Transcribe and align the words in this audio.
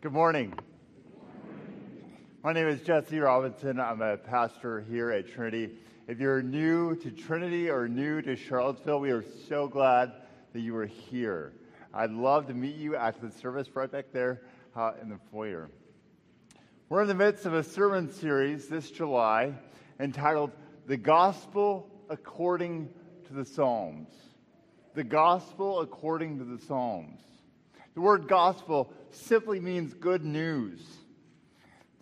Good 0.00 0.12
morning. 0.12 0.56
My 2.44 2.52
name 2.52 2.68
is 2.68 2.82
Jesse 2.82 3.18
Robinson. 3.18 3.80
I'm 3.80 4.00
a 4.00 4.16
pastor 4.16 4.86
here 4.88 5.10
at 5.10 5.26
Trinity. 5.26 5.70
If 6.06 6.20
you're 6.20 6.40
new 6.40 6.94
to 6.94 7.10
Trinity 7.10 7.68
or 7.68 7.88
new 7.88 8.22
to 8.22 8.36
Charlottesville, 8.36 9.00
we 9.00 9.10
are 9.10 9.24
so 9.48 9.66
glad 9.66 10.12
that 10.52 10.60
you 10.60 10.76
are 10.76 10.86
here. 10.86 11.52
I'd 11.92 12.12
love 12.12 12.46
to 12.46 12.54
meet 12.54 12.76
you 12.76 12.94
after 12.94 13.26
the 13.26 13.36
service 13.40 13.74
right 13.74 13.90
back 13.90 14.12
there 14.12 14.42
uh, 14.76 14.92
in 15.02 15.08
the 15.08 15.18
foyer. 15.32 15.68
We're 16.88 17.02
in 17.02 17.08
the 17.08 17.14
midst 17.14 17.44
of 17.44 17.54
a 17.54 17.64
sermon 17.64 18.12
series 18.12 18.68
this 18.68 18.92
July 18.92 19.52
entitled 19.98 20.52
The 20.86 20.96
Gospel 20.96 21.90
According 22.08 22.88
to 23.26 23.34
the 23.34 23.44
Psalms. 23.44 24.10
The 24.94 25.02
Gospel 25.02 25.80
According 25.80 26.38
to 26.38 26.44
the 26.44 26.64
Psalms. 26.64 27.20
The 27.94 28.00
word 28.00 28.28
gospel 28.28 28.92
simply 29.10 29.60
means 29.60 29.94
good 29.94 30.24
news. 30.24 30.80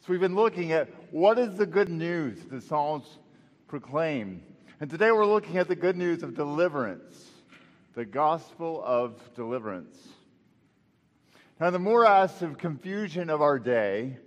So 0.01 0.13
we've 0.13 0.21
been 0.21 0.35
looking 0.35 0.73
at 0.73 0.89
what 1.11 1.39
is 1.39 1.57
the 1.57 1.67
good 1.67 1.89
news 1.89 2.39
the 2.51 2.61
Psalms 2.61 3.19
proclaim. 3.67 4.43
And 4.81 4.91
today 4.91 5.11
we're 5.11 5.27
looking 5.27 5.59
at 5.59 5.69
the 5.69 5.75
good 5.75 5.97
news 5.97 6.23
of 6.23 6.35
deliverance, 6.35 7.31
the 7.95 8.05
gospel 8.05 8.83
of 8.85 9.21
deliverance. 9.35 9.97
Now, 11.59 11.69
in 11.69 11.73
the 11.73 11.79
morass 11.79 12.43
of 12.43 12.59
confusion 12.59 13.31
of 13.31 13.41
our 13.41 13.59
day, 13.59 14.19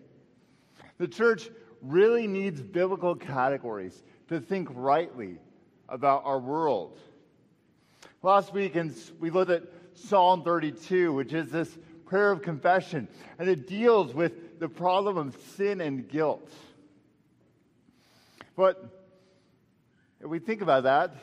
the 0.97 1.07
church 1.07 1.49
really 1.81 2.27
needs 2.27 2.61
biblical 2.61 3.15
categories 3.15 4.03
to 4.27 4.39
think 4.39 4.67
rightly 4.73 5.37
about 5.87 6.23
our 6.25 6.39
world. 6.39 6.99
Last 8.21 8.53
week, 8.53 8.77
we 9.19 9.29
looked 9.29 9.51
at 9.51 9.63
Psalm 10.07 10.43
32, 10.43 11.13
which 11.13 11.33
is 11.33 11.51
this 11.51 11.77
prayer 12.05 12.31
of 12.31 12.41
confession, 12.41 13.07
and 13.37 13.47
it 13.47 13.67
deals 13.67 14.13
with 14.13 14.59
the 14.59 14.67
problem 14.67 15.17
of 15.17 15.37
sin 15.55 15.79
and 15.81 16.07
guilt. 16.07 16.51
But 18.55 18.83
if 20.19 20.27
we 20.27 20.39
think 20.39 20.61
about 20.61 20.83
that, 20.83 21.15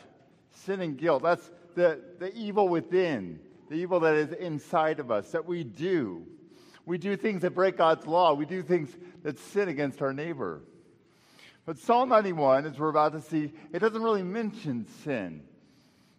sin 0.64 0.80
and 0.80 0.96
guilt, 0.96 1.22
that's 1.22 1.50
the, 1.74 2.00
the 2.18 2.32
evil 2.34 2.68
within, 2.68 3.40
the 3.68 3.76
evil 3.76 4.00
that 4.00 4.14
is 4.14 4.32
inside 4.32 5.00
of 5.00 5.10
us, 5.10 5.30
that 5.32 5.44
we 5.44 5.64
do. 5.64 6.24
We 6.86 6.98
do 6.98 7.16
things 7.16 7.42
that 7.42 7.50
break 7.50 7.76
God's 7.76 8.06
law, 8.06 8.34
we 8.34 8.46
do 8.46 8.62
things 8.62 8.88
that 9.22 9.38
sin 9.38 9.68
against 9.68 10.00
our 10.00 10.12
neighbor. 10.12 10.62
But 11.66 11.78
Psalm 11.78 12.08
91, 12.08 12.64
as 12.64 12.78
we're 12.78 12.90
about 12.90 13.12
to 13.12 13.20
see, 13.20 13.52
it 13.72 13.80
doesn't 13.80 14.00
really 14.02 14.22
mention 14.22 14.86
sin 15.02 15.42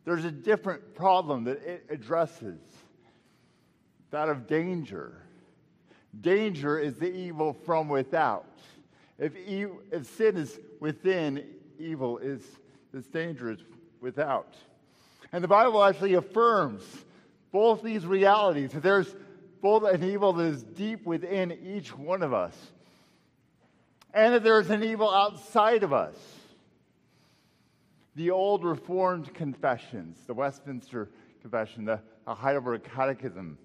there's 0.07 0.23
a 0.23 0.31
different 0.31 0.95
problem 0.95 1.43
that 1.43 1.61
it 1.67 1.85
addresses 1.89 2.61
that 4.09 4.29
of 4.29 4.47
danger. 4.47 5.21
Danger 6.21 6.79
is 6.79 6.95
the 6.95 7.13
evil 7.13 7.51
from 7.51 7.89
without. 7.89 8.57
If, 9.19 9.33
if 9.35 10.05
sin 10.15 10.37
is 10.37 10.61
within, 10.79 11.43
evil 11.77 12.19
is 12.19 12.41
is 12.93 13.59
without. 13.99 14.55
And 15.33 15.43
the 15.43 15.49
Bible 15.49 15.83
actually 15.83 16.13
affirms 16.13 16.83
both 17.51 17.83
these 17.83 18.05
realities 18.05 18.71
that 18.71 18.83
there's 18.83 19.13
both 19.61 19.83
an 19.83 20.05
evil 20.05 20.31
that 20.31 20.45
is 20.45 20.63
deep 20.63 21.05
within 21.05 21.51
each 21.51 21.89
one 21.97 22.23
of 22.23 22.33
us, 22.33 22.55
and 24.13 24.35
that 24.35 24.43
there's 24.43 24.69
an 24.69 24.85
evil 24.85 25.13
outside 25.13 25.83
of 25.83 25.91
us 25.91 26.15
the 28.17 28.31
old 28.31 28.63
Reformed 28.63 29.31
confessions, 29.35 30.17
the 30.25 30.33
Westminster 30.33 31.11
Confession, 31.41 31.85
the, 31.85 32.01
the 32.25 32.33
Heidelberg 32.33 32.83
Catechism, 32.83 33.59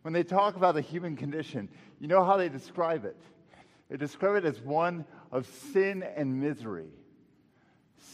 when 0.00 0.14
they 0.14 0.22
talk 0.22 0.56
about 0.56 0.74
the 0.74 0.80
human 0.80 1.14
condition, 1.14 1.68
you 2.00 2.08
know 2.08 2.24
how 2.24 2.38
they 2.38 2.48
describe 2.48 3.04
it? 3.04 3.20
They 3.90 3.98
describe 3.98 4.36
it 4.36 4.46
as 4.46 4.60
one 4.60 5.04
of 5.30 5.46
sin 5.46 6.02
and 6.02 6.40
misery. 6.40 6.88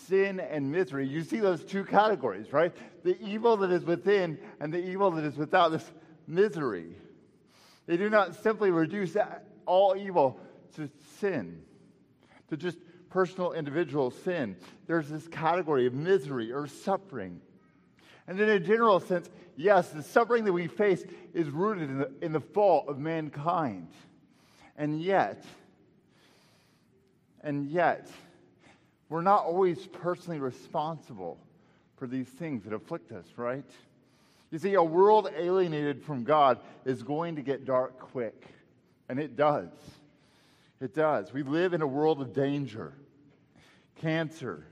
Sin 0.09 0.41
and 0.41 0.73
misery. 0.73 1.07
You 1.07 1.23
see 1.23 1.39
those 1.39 1.65
two 1.65 1.85
categories, 1.85 2.53
right? 2.53 2.73
The 3.05 3.17
evil 3.23 3.57
that 3.59 3.71
is 3.71 3.85
within 3.85 4.39
and 4.59 4.75
the 4.75 4.85
evil 4.85 5.13
that 5.13 5.25
is 5.25 5.37
without, 5.37 5.71
this 5.71 5.89
misery. 6.27 6.97
They 7.87 7.97
do 7.97 8.11
not 8.11 8.35
simply 8.43 8.73
reduce 8.73 9.17
all 9.65 9.97
evil 9.97 10.41
to 10.75 10.91
sin, 11.21 11.63
to 12.49 12.57
just 12.57 12.79
personal 13.15 13.53
individual 13.53 14.11
sin. 14.11 14.57
There's 14.89 15.09
this 15.09 15.29
category 15.29 15.87
of 15.87 15.95
misery 15.95 16.51
or 16.51 16.67
suffering. 16.67 17.41
And 18.27 18.41
in 18.41 18.49
a 18.49 18.59
general 18.59 18.99
sense, 18.99 19.31
yes, 19.57 19.89
the 19.91 20.03
suffering 20.03 20.45
that 20.47 20.53
we 20.53 20.67
face 20.67 21.05
is 21.33 21.49
rooted 21.49 21.91
in 21.91 21.99
the, 21.99 22.11
in 22.23 22.33
the 22.33 22.41
fall 22.41 22.85
of 22.89 22.99
mankind. 22.99 23.87
And 24.77 25.01
yet, 25.01 25.45
and 27.41 27.67
yet, 27.71 28.11
we're 29.09 29.23
not 29.23 29.45
always 29.45 29.87
personally 29.87 30.41
responsible 30.41 31.39
for 31.97 32.09
these 32.09 32.27
things 32.27 32.65
that 32.65 32.73
afflict 32.73 33.13
us, 33.13 33.27
right? 33.37 33.65
You 34.51 34.59
see, 34.59 34.75
a 34.75 34.83
world 34.83 35.31
alienated 35.39 36.03
from 36.03 36.25
God 36.25 36.59
is 36.85 37.05
going 37.05 37.37
to 37.37 37.43
get 37.43 37.65
dark 37.65 37.97
quick. 37.97 38.45
And 39.09 39.21
it 39.21 39.37
does. 39.37 39.71
It 40.81 40.97
does. 40.97 41.33
We 41.33 41.45
live 41.45 41.75
in 41.75 41.81
a 41.81 41.87
world 41.87 42.21
of 42.21 42.33
danger 42.33 42.93
cancer, 44.01 44.67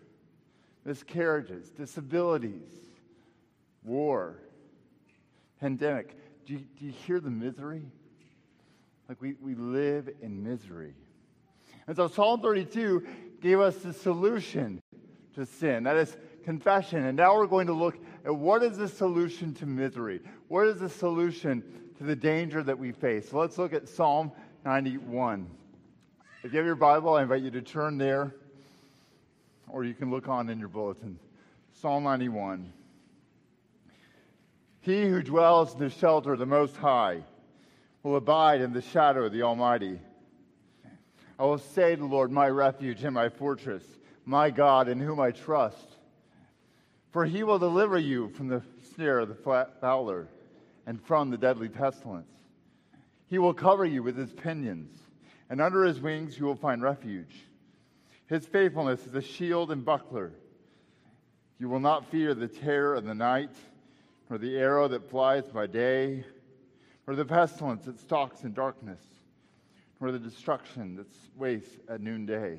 miscarriages, 0.84 1.70
disabilities, 1.70 2.68
war, 3.84 4.38
pandemic. 5.60 6.16
Do 6.46 6.54
you, 6.54 6.60
do 6.78 6.86
you 6.86 6.92
hear 6.92 7.20
the 7.20 7.30
misery? 7.30 7.82
Like 9.08 9.20
we, 9.20 9.34
we 9.40 9.54
live 9.54 10.08
in 10.20 10.42
misery. 10.42 10.94
And 11.86 11.96
so 11.96 12.08
Psalm 12.08 12.40
32 12.40 13.06
gave 13.40 13.60
us 13.60 13.76
the 13.76 13.92
solution 13.92 14.80
to 15.34 15.46
sin. 15.46 15.84
That 15.84 15.96
is 15.96 16.16
confession. 16.44 17.04
And 17.04 17.16
now 17.16 17.36
we're 17.36 17.46
going 17.46 17.66
to 17.66 17.72
look 17.72 17.96
at 18.24 18.34
what 18.34 18.62
is 18.62 18.76
the 18.76 18.88
solution 18.88 19.54
to 19.54 19.66
misery? 19.66 20.20
What 20.48 20.66
is 20.66 20.80
the 20.80 20.88
solution 20.88 21.62
to 21.98 22.04
the 22.04 22.16
danger 22.16 22.62
that 22.62 22.78
we 22.78 22.92
face? 22.92 23.30
So 23.30 23.38
let's 23.38 23.58
look 23.58 23.72
at 23.72 23.88
Psalm 23.88 24.32
91. 24.64 25.48
If 26.44 26.52
you 26.52 26.58
have 26.58 26.66
your 26.66 26.74
Bible, 26.74 27.14
I 27.14 27.22
invite 27.22 27.42
you 27.42 27.50
to 27.52 27.62
turn 27.62 27.98
there 27.98 28.34
or 29.72 29.84
you 29.84 29.94
can 29.94 30.10
look 30.10 30.28
on 30.28 30.50
in 30.50 30.58
your 30.58 30.68
bulletin. 30.68 31.18
Psalm 31.72 32.04
91. 32.04 32.70
He 34.80 35.08
who 35.08 35.22
dwells 35.22 35.72
in 35.72 35.80
the 35.80 35.90
shelter 35.90 36.34
of 36.34 36.38
the 36.38 36.46
Most 36.46 36.76
High 36.76 37.22
will 38.02 38.16
abide 38.16 38.60
in 38.60 38.72
the 38.72 38.82
shadow 38.82 39.24
of 39.24 39.32
the 39.32 39.42
Almighty. 39.42 39.98
I 41.38 41.44
will 41.44 41.58
say 41.58 41.96
to 41.96 42.00
the 42.00 42.06
Lord, 42.06 42.30
my 42.30 42.48
refuge 42.48 43.02
and 43.02 43.14
my 43.14 43.30
fortress, 43.30 43.82
my 44.26 44.50
God 44.50 44.88
in 44.88 45.00
whom 45.00 45.18
I 45.18 45.30
trust. 45.30 45.96
For 47.10 47.24
he 47.24 47.42
will 47.42 47.58
deliver 47.58 47.98
you 47.98 48.28
from 48.30 48.48
the 48.48 48.62
snare 48.94 49.20
of 49.20 49.28
the 49.28 49.66
fowler 49.80 50.28
and 50.86 51.00
from 51.02 51.30
the 51.30 51.38
deadly 51.38 51.68
pestilence. 51.68 52.30
He 53.28 53.38
will 53.38 53.54
cover 53.54 53.84
you 53.84 54.02
with 54.02 54.16
his 54.16 54.32
pinions, 54.32 54.94
and 55.48 55.60
under 55.60 55.84
his 55.84 56.00
wings 56.00 56.38
you 56.38 56.44
will 56.44 56.56
find 56.56 56.82
refuge. 56.82 57.46
His 58.32 58.46
faithfulness 58.46 59.06
is 59.06 59.14
a 59.14 59.20
shield 59.20 59.70
and 59.70 59.84
buckler. 59.84 60.32
You 61.58 61.68
will 61.68 61.80
not 61.80 62.10
fear 62.10 62.32
the 62.32 62.48
terror 62.48 62.94
of 62.94 63.04
the 63.04 63.14
night, 63.14 63.50
nor 64.30 64.38
the 64.38 64.56
arrow 64.56 64.88
that 64.88 65.10
flies 65.10 65.44
by 65.50 65.66
day, 65.66 66.24
nor 67.06 67.14
the 67.14 67.26
pestilence 67.26 67.84
that 67.84 68.00
stalks 68.00 68.42
in 68.42 68.54
darkness, 68.54 69.02
nor 70.00 70.12
the 70.12 70.18
destruction 70.18 70.96
that 70.96 71.08
wastes 71.36 71.78
at 71.90 72.00
noonday. 72.00 72.58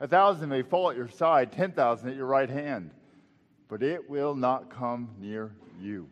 A 0.00 0.06
thousand 0.06 0.50
may 0.50 0.60
fall 0.60 0.90
at 0.90 0.98
your 0.98 1.08
side, 1.08 1.50
ten 1.50 1.72
thousand 1.72 2.10
at 2.10 2.16
your 2.16 2.26
right 2.26 2.50
hand, 2.50 2.90
but 3.68 3.82
it 3.82 4.10
will 4.10 4.34
not 4.34 4.68
come 4.68 5.08
near 5.18 5.50
you. 5.80 6.10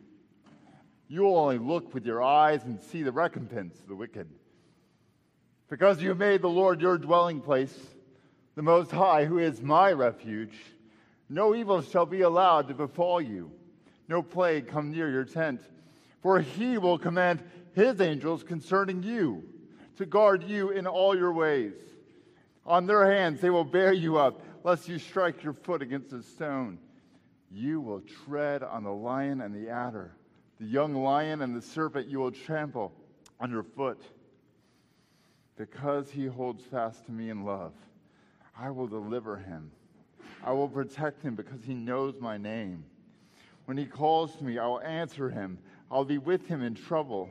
You 1.07 1.21
will 1.21 1.37
only 1.37 1.59
look 1.59 1.93
with 1.93 2.07
your 2.07 2.23
eyes 2.23 2.63
and 2.63 2.81
see 2.81 3.03
the 3.03 3.11
recompense 3.11 3.79
of 3.79 3.87
the 3.87 3.95
wicked. 3.95 4.27
Because 5.69 6.01
you 6.01 6.09
have 6.09 6.17
made 6.17 6.41
the 6.41 6.49
Lord 6.49 6.81
your 6.81 6.97
dwelling 6.97 7.41
place, 7.41 7.77
the 8.57 8.63
Most 8.63 8.89
High, 8.89 9.25
who 9.25 9.37
is 9.37 9.61
my 9.61 9.91
refuge, 9.91 10.55
no 11.29 11.53
evil 11.53 11.83
shall 11.83 12.07
be 12.07 12.21
allowed 12.21 12.67
to 12.69 12.73
befall 12.73 13.21
you, 13.21 13.51
no 14.07 14.23
plague 14.23 14.67
come 14.67 14.89
near 14.89 15.11
your 15.11 15.25
tent. 15.25 15.61
For 16.23 16.39
he 16.39 16.79
will 16.79 16.97
command 16.97 17.43
his 17.75 18.01
angels 18.01 18.41
concerning 18.41 19.03
you 19.03 19.43
to 19.97 20.07
guard 20.07 20.41
you 20.41 20.71
in 20.71 20.87
all 20.87 21.15
your 21.15 21.33
ways. 21.33 21.75
On 22.65 22.87
their 22.87 23.05
hands 23.05 23.41
they 23.41 23.51
will 23.51 23.63
bear 23.63 23.93
you 23.93 24.17
up, 24.17 24.41
lest 24.63 24.89
you 24.89 24.97
strike 24.97 25.43
your 25.43 25.53
foot 25.53 25.83
against 25.83 26.11
a 26.11 26.23
stone. 26.23 26.79
You 27.51 27.79
will 27.79 28.01
tread 28.25 28.63
on 28.63 28.83
the 28.83 28.91
lion 28.91 29.41
and 29.41 29.53
the 29.53 29.69
adder, 29.69 30.15
the 30.59 30.65
young 30.65 30.95
lion 30.95 31.43
and 31.43 31.55
the 31.55 31.61
serpent 31.61 32.07
you 32.07 32.17
will 32.17 32.31
trample 32.31 32.91
underfoot. 33.39 34.01
Because 35.57 36.09
he 36.09 36.25
holds 36.25 36.63
fast 36.63 37.05
to 37.05 37.11
me 37.11 37.29
in 37.29 37.45
love 37.45 37.73
I 38.59 38.69
will 38.71 38.87
deliver 38.87 39.37
him. 39.37 39.71
I 40.43 40.51
will 40.51 40.67
protect 40.67 41.21
him 41.21 41.35
because 41.35 41.63
he 41.63 41.73
knows 41.73 42.19
my 42.19 42.37
name. 42.37 42.85
When 43.65 43.77
he 43.77 43.85
calls 43.85 44.35
to 44.35 44.43
me, 44.43 44.57
I 44.57 44.65
will 44.65 44.81
answer 44.81 45.29
him. 45.29 45.59
I'll 45.91 46.05
be 46.05 46.17
with 46.17 46.47
him 46.47 46.63
in 46.63 46.73
trouble. 46.73 47.29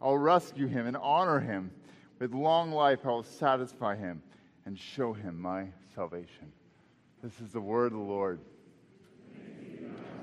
I'll 0.00 0.18
rescue 0.18 0.66
him 0.66 0.86
and 0.86 0.96
honor 0.96 1.40
him. 1.40 1.70
With 2.18 2.32
long 2.32 2.72
life, 2.72 3.00
I 3.04 3.08
will 3.08 3.22
satisfy 3.22 3.94
him 3.94 4.22
and 4.64 4.78
show 4.78 5.12
him 5.12 5.40
my 5.40 5.66
salvation. 5.94 6.52
This 7.22 7.40
is 7.40 7.52
the 7.52 7.60
word 7.60 7.92
of 7.92 7.98
the 7.98 8.04
Lord. 8.04 8.40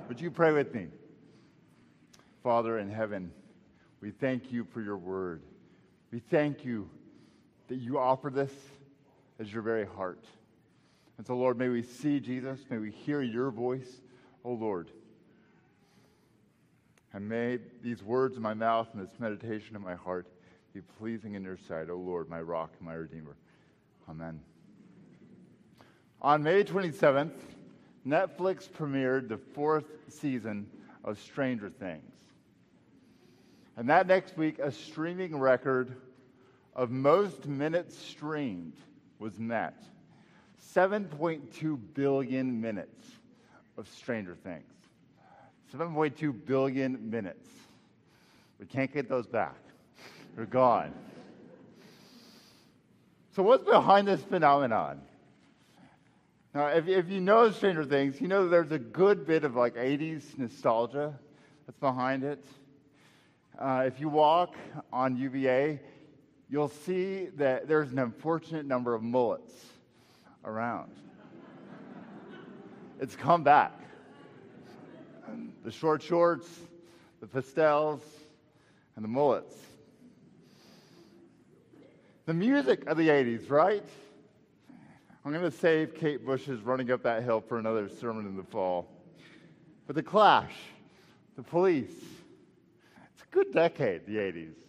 Would 0.07 0.19
you 0.19 0.31
pray 0.31 0.51
with 0.51 0.73
me? 0.73 0.87
Father 2.43 2.79
in 2.79 2.89
heaven, 2.89 3.31
we 4.01 4.11
thank 4.11 4.51
you 4.51 4.65
for 4.73 4.81
your 4.81 4.97
word. 4.97 5.41
We 6.11 6.19
thank 6.19 6.65
you 6.65 6.89
that 7.69 7.75
you 7.75 7.97
offer 7.97 8.29
this 8.29 8.51
as 9.39 9.51
your 9.51 9.61
very 9.61 9.85
heart. 9.85 10.25
And 11.17 11.27
so, 11.27 11.35
Lord, 11.35 11.57
may 11.57 11.69
we 11.69 11.83
see 11.83 12.19
Jesus, 12.19 12.59
may 12.69 12.77
we 12.77 12.91
hear 12.91 13.21
your 13.21 13.51
voice, 13.51 14.01
oh 14.43 14.53
Lord. 14.53 14.89
And 17.13 17.29
may 17.29 17.59
these 17.83 18.01
words 18.01 18.35
in 18.37 18.41
my 18.41 18.55
mouth 18.55 18.87
and 18.93 19.01
this 19.01 19.19
meditation 19.19 19.75
in 19.75 19.81
my 19.81 19.93
heart 19.93 20.27
be 20.73 20.81
pleasing 20.97 21.35
in 21.35 21.43
your 21.43 21.57
sight, 21.67 21.89
O 21.91 21.95
Lord, 21.95 22.27
my 22.27 22.41
rock 22.41 22.71
and 22.79 22.87
my 22.87 22.95
redeemer. 22.95 23.35
Amen. 24.09 24.41
On 26.21 26.41
May 26.41 26.63
27th, 26.63 27.33
Netflix 28.07 28.67
premiered 28.67 29.29
the 29.29 29.37
fourth 29.37 29.85
season 30.09 30.67
of 31.03 31.19
Stranger 31.19 31.69
Things. 31.69 32.11
And 33.77 33.87
that 33.89 34.07
next 34.07 34.35
week, 34.35 34.57
a 34.57 34.71
streaming 34.71 35.37
record 35.37 35.95
of 36.75 36.89
most 36.89 37.45
minutes 37.45 37.95
streamed 37.95 38.73
was 39.23 39.39
met 39.39 39.81
7.2 40.75 41.79
billion 41.93 42.59
minutes 42.59 43.07
of 43.77 43.87
Stranger 43.87 44.35
Things. 44.35 44.65
7.2 45.73 46.45
billion 46.45 47.09
minutes. 47.09 47.47
We 48.59 48.65
can't 48.65 48.93
get 48.93 49.07
those 49.07 49.25
back, 49.25 49.55
they're 50.35 50.45
gone. 50.45 50.93
So, 53.33 53.43
what's 53.43 53.63
behind 53.63 54.09
this 54.09 54.21
phenomenon? 54.21 55.01
Now, 56.53 56.67
if, 56.67 56.89
if 56.89 57.09
you 57.09 57.21
know 57.21 57.49
Stranger 57.49 57.85
Things, 57.85 58.19
you 58.19 58.27
know 58.27 58.49
there's 58.49 58.71
a 58.71 58.77
good 58.77 59.25
bit 59.25 59.45
of 59.45 59.55
like 59.55 59.75
80s 59.75 60.37
nostalgia 60.37 61.17
that's 61.65 61.79
behind 61.79 62.25
it. 62.25 62.43
Uh, 63.57 63.85
if 63.87 64.01
you 64.01 64.09
walk 64.09 64.53
on 64.91 65.15
UVA, 65.15 65.79
you'll 66.53 66.69
see 66.69 67.29
that 67.35 67.67
there's 67.67 67.91
an 67.91 67.97
unfortunate 67.97 68.63
number 68.63 68.93
of 68.93 69.01
mullets 69.01 69.51
around. 70.45 70.91
it's 73.01 73.15
come 73.15 73.43
back. 73.43 73.71
The 75.63 75.71
short 75.71 76.03
shorts, 76.03 76.47
the 77.21 77.25
pastels, 77.25 78.03
and 78.95 79.03
the 79.03 79.09
mullets. 79.09 79.55
The 82.27 82.35
music 82.35 82.85
of 82.85 82.97
the 82.97 83.07
80s, 83.07 83.49
right? 83.49 83.83
I'm 85.25 85.31
going 85.31 85.43
to 85.43 85.57
save 85.57 85.95
Kate 85.95 86.23
Bush's 86.23 86.61
running 86.61 86.91
up 86.91 87.01
that 87.01 87.23
hill 87.23 87.41
for 87.41 87.57
another 87.57 87.89
sermon 87.89 88.27
in 88.27 88.37
the 88.37 88.43
fall. 88.43 88.87
But 89.87 89.95
the 89.95 90.03
Clash, 90.03 90.53
the 91.35 91.41
police, 91.41 91.95
it's 93.11 93.23
a 93.23 93.33
good 93.33 93.51
decade, 93.51 94.05
the 94.05 94.17
80s. 94.17 94.62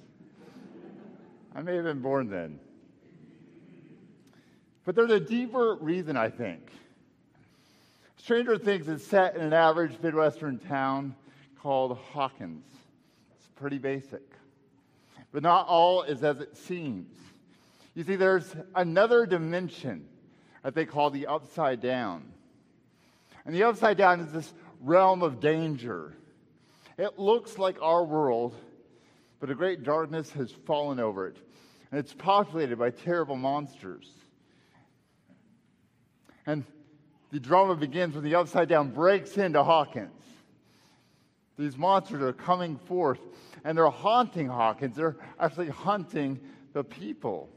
I 1.55 1.63
may 1.63 1.77
have 1.77 1.85
been 1.85 2.01
born 2.01 2.29
then. 2.29 2.59
But 4.85 4.95
there's 4.97 5.11
a 5.11 5.21
deeper 5.21 5.77
reason, 5.81 6.17
I 6.17 6.29
think. 6.29 6.71
Stranger 8.17 8.59
Things 8.59 8.89
is 8.89 9.07
set 9.07 9.37
in 9.37 9.43
an 9.43 9.53
average 9.53 9.93
Midwestern 10.03 10.59
town 10.59 11.15
called 11.61 11.97
Hawkins. 12.13 12.65
It's 13.37 13.49
pretty 13.57 13.79
basic. 13.79 14.23
But 15.33 15.43
not 15.43 15.67
all 15.67 16.03
is 16.03 16.23
as 16.25 16.41
it 16.41 16.57
seems. 16.57 17.17
You 17.95 18.03
see, 18.03 18.17
there's 18.17 18.55
another 18.75 19.25
dimension 19.27 20.07
that 20.63 20.75
they 20.75 20.87
call 20.87 21.11
the 21.11 21.27
upside 21.27 21.81
down. 21.81 22.25
And 23.47 23.55
the 23.55 23.65
upside 23.65 23.97
down 23.97 24.21
is 24.21 24.33
this 24.33 24.53
realm 24.81 25.23
of 25.23 25.41
danger. 25.41 26.15
It 26.99 27.19
looks 27.19 27.59
like 27.59 27.77
our 27.81 28.05
world, 28.05 28.55
but 29.45 29.51
a 29.51 29.55
great 29.55 29.83
darkness 29.83 30.33
has 30.33 30.51
fallen 30.51 30.99
over 30.99 31.27
it. 31.27 31.37
And 31.91 32.01
it's 32.01 32.15
populated 32.15 32.79
by 32.79 32.89
terrible 32.89 33.37
monsters. 33.37 34.11
And 36.47 36.65
the 37.31 37.41
drama 37.41 37.77
begins 37.77 38.15
when 38.15 38.25
the 38.25 38.37
upside 38.37 38.71
down 38.71 38.93
breaks 38.93 39.37
into 39.37 39.63
Hawkins. 39.63 40.23
These 41.59 41.77
monsters 41.77 42.23
are 42.23 42.33
coming 42.33 42.79
forth 42.79 43.21
and 43.65 43.77
they're 43.77 43.91
haunting 43.91 44.47
Hawkins. 44.47 44.97
They're 44.97 45.17
actually 45.39 45.69
hunting 45.69 46.41
the 46.73 46.83
people. 46.83 47.51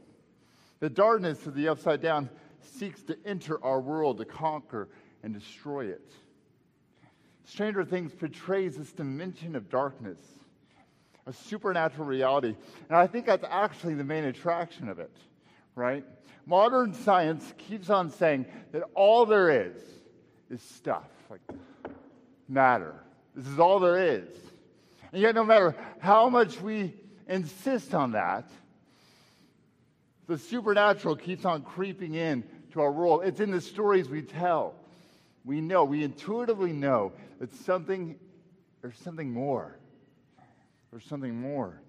The 0.80 0.90
darkness 0.90 1.46
of 1.46 1.54
the 1.54 1.68
upside 1.68 2.02
down 2.02 2.28
seeks 2.60 3.02
to 3.04 3.16
enter 3.24 3.64
our 3.64 3.80
world 3.80 4.18
to 4.18 4.26
conquer 4.26 4.90
and 5.22 5.32
destroy 5.32 5.86
it. 5.86 6.12
Stranger 7.46 7.82
Things 7.82 8.12
portrays 8.14 8.76
this 8.76 8.92
dimension 8.92 9.56
of 9.56 9.70
darkness, 9.70 10.18
a 11.28 11.32
supernatural 11.32 12.06
reality. 12.06 12.56
And 12.88 12.96
I 12.96 13.06
think 13.06 13.26
that's 13.26 13.44
actually 13.48 13.94
the 13.94 14.04
main 14.04 14.24
attraction 14.24 14.88
of 14.88 14.98
it, 14.98 15.14
right? 15.74 16.02
Modern 16.46 16.94
science 16.94 17.52
keeps 17.58 17.90
on 17.90 18.10
saying 18.10 18.46
that 18.72 18.82
all 18.94 19.26
there 19.26 19.66
is 19.66 19.76
is 20.50 20.62
stuff, 20.62 21.08
like 21.28 21.42
matter. 22.48 22.94
This 23.36 23.46
is 23.46 23.58
all 23.58 23.78
there 23.78 23.98
is. 23.98 24.28
And 25.12 25.20
yet, 25.20 25.34
no 25.34 25.44
matter 25.44 25.76
how 25.98 26.30
much 26.30 26.60
we 26.62 26.94
insist 27.28 27.94
on 27.94 28.12
that, 28.12 28.50
the 30.26 30.38
supernatural 30.38 31.16
keeps 31.16 31.44
on 31.44 31.62
creeping 31.62 32.14
in 32.14 32.42
to 32.72 32.80
our 32.80 32.90
world. 32.90 33.22
It's 33.24 33.40
in 33.40 33.50
the 33.50 33.60
stories 33.60 34.08
we 34.08 34.22
tell. 34.22 34.74
We 35.44 35.60
know, 35.60 35.84
we 35.84 36.04
intuitively 36.04 36.72
know 36.72 37.12
that 37.38 37.54
something, 37.54 38.18
there's 38.80 38.98
something 38.98 39.30
more. 39.30 39.76
There's 40.90 41.04
something 41.04 41.40
more. 41.40 41.80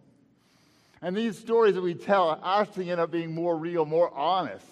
And 1.02 1.16
these 1.16 1.38
stories 1.38 1.76
that 1.76 1.82
we 1.82 1.94
tell 1.94 2.40
actually 2.44 2.92
end 2.92 3.00
up 3.00 3.12
being 3.12 3.34
more 3.34 3.56
real, 3.56 3.86
more 3.86 4.14
honest 4.14 4.66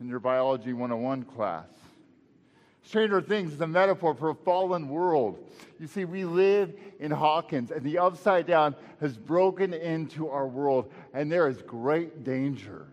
in 0.00 0.08
your 0.08 0.20
Biology 0.20 0.72
101 0.72 1.24
class. 1.24 1.66
Stranger 2.84 3.20
Things 3.20 3.52
is 3.52 3.60
a 3.60 3.66
metaphor 3.66 4.14
for 4.14 4.30
a 4.30 4.34
fallen 4.34 4.88
world. 4.88 5.38
You 5.78 5.86
see, 5.86 6.04
we 6.04 6.24
live 6.24 6.74
in 6.98 7.10
Hawkins, 7.10 7.70
and 7.70 7.82
the 7.84 7.98
upside 7.98 8.46
down 8.46 8.74
has 9.00 9.16
broken 9.16 9.74
into 9.74 10.28
our 10.28 10.46
world, 10.46 10.92
and 11.12 11.30
there 11.30 11.48
is 11.48 11.62
great 11.62 12.24
danger, 12.24 12.86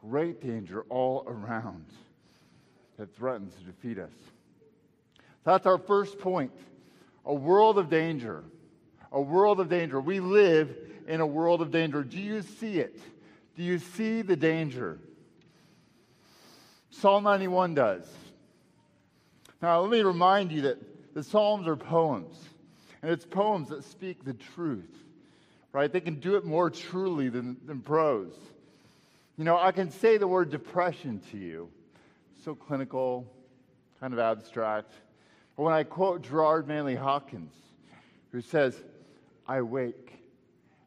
great 0.00 0.40
danger 0.40 0.84
all 0.88 1.24
around 1.26 1.84
that 2.98 3.14
threatens 3.14 3.54
to 3.54 3.64
defeat 3.64 3.98
us. 3.98 4.12
That's 5.44 5.66
our 5.66 5.78
first 5.78 6.18
point 6.18 6.52
a 7.24 7.34
world 7.34 7.78
of 7.78 7.88
danger. 7.88 8.42
A 9.12 9.20
world 9.20 9.60
of 9.60 9.68
danger. 9.68 10.00
We 10.00 10.20
live 10.20 10.74
in 11.06 11.20
a 11.20 11.26
world 11.26 11.60
of 11.60 11.70
danger. 11.70 12.02
Do 12.02 12.18
you 12.18 12.42
see 12.42 12.78
it? 12.78 12.98
Do 13.56 13.62
you 13.62 13.78
see 13.78 14.22
the 14.22 14.36
danger? 14.36 14.98
Psalm 16.90 17.24
91 17.24 17.74
does. 17.74 18.06
Now, 19.60 19.80
let 19.80 19.90
me 19.90 20.02
remind 20.02 20.50
you 20.50 20.62
that 20.62 21.14
the 21.14 21.22
Psalms 21.22 21.66
are 21.68 21.76
poems, 21.76 22.36
and 23.02 23.10
it's 23.10 23.24
poems 23.24 23.68
that 23.68 23.84
speak 23.84 24.24
the 24.24 24.34
truth, 24.34 24.90
right? 25.72 25.92
They 25.92 26.00
can 26.00 26.16
do 26.16 26.36
it 26.36 26.44
more 26.44 26.70
truly 26.70 27.28
than, 27.28 27.58
than 27.66 27.80
prose. 27.80 28.34
You 29.36 29.44
know, 29.44 29.58
I 29.58 29.72
can 29.72 29.90
say 29.90 30.16
the 30.16 30.26
word 30.26 30.50
depression 30.50 31.20
to 31.30 31.38
you, 31.38 31.68
so 32.44 32.54
clinical, 32.54 33.26
kind 34.00 34.12
of 34.12 34.18
abstract. 34.18 34.92
But 35.56 35.62
when 35.62 35.74
I 35.74 35.84
quote 35.84 36.22
Gerard 36.22 36.66
Manley 36.66 36.96
Hopkins, 36.96 37.52
who 38.32 38.40
says, 38.40 38.82
I 39.52 39.60
wake 39.60 40.18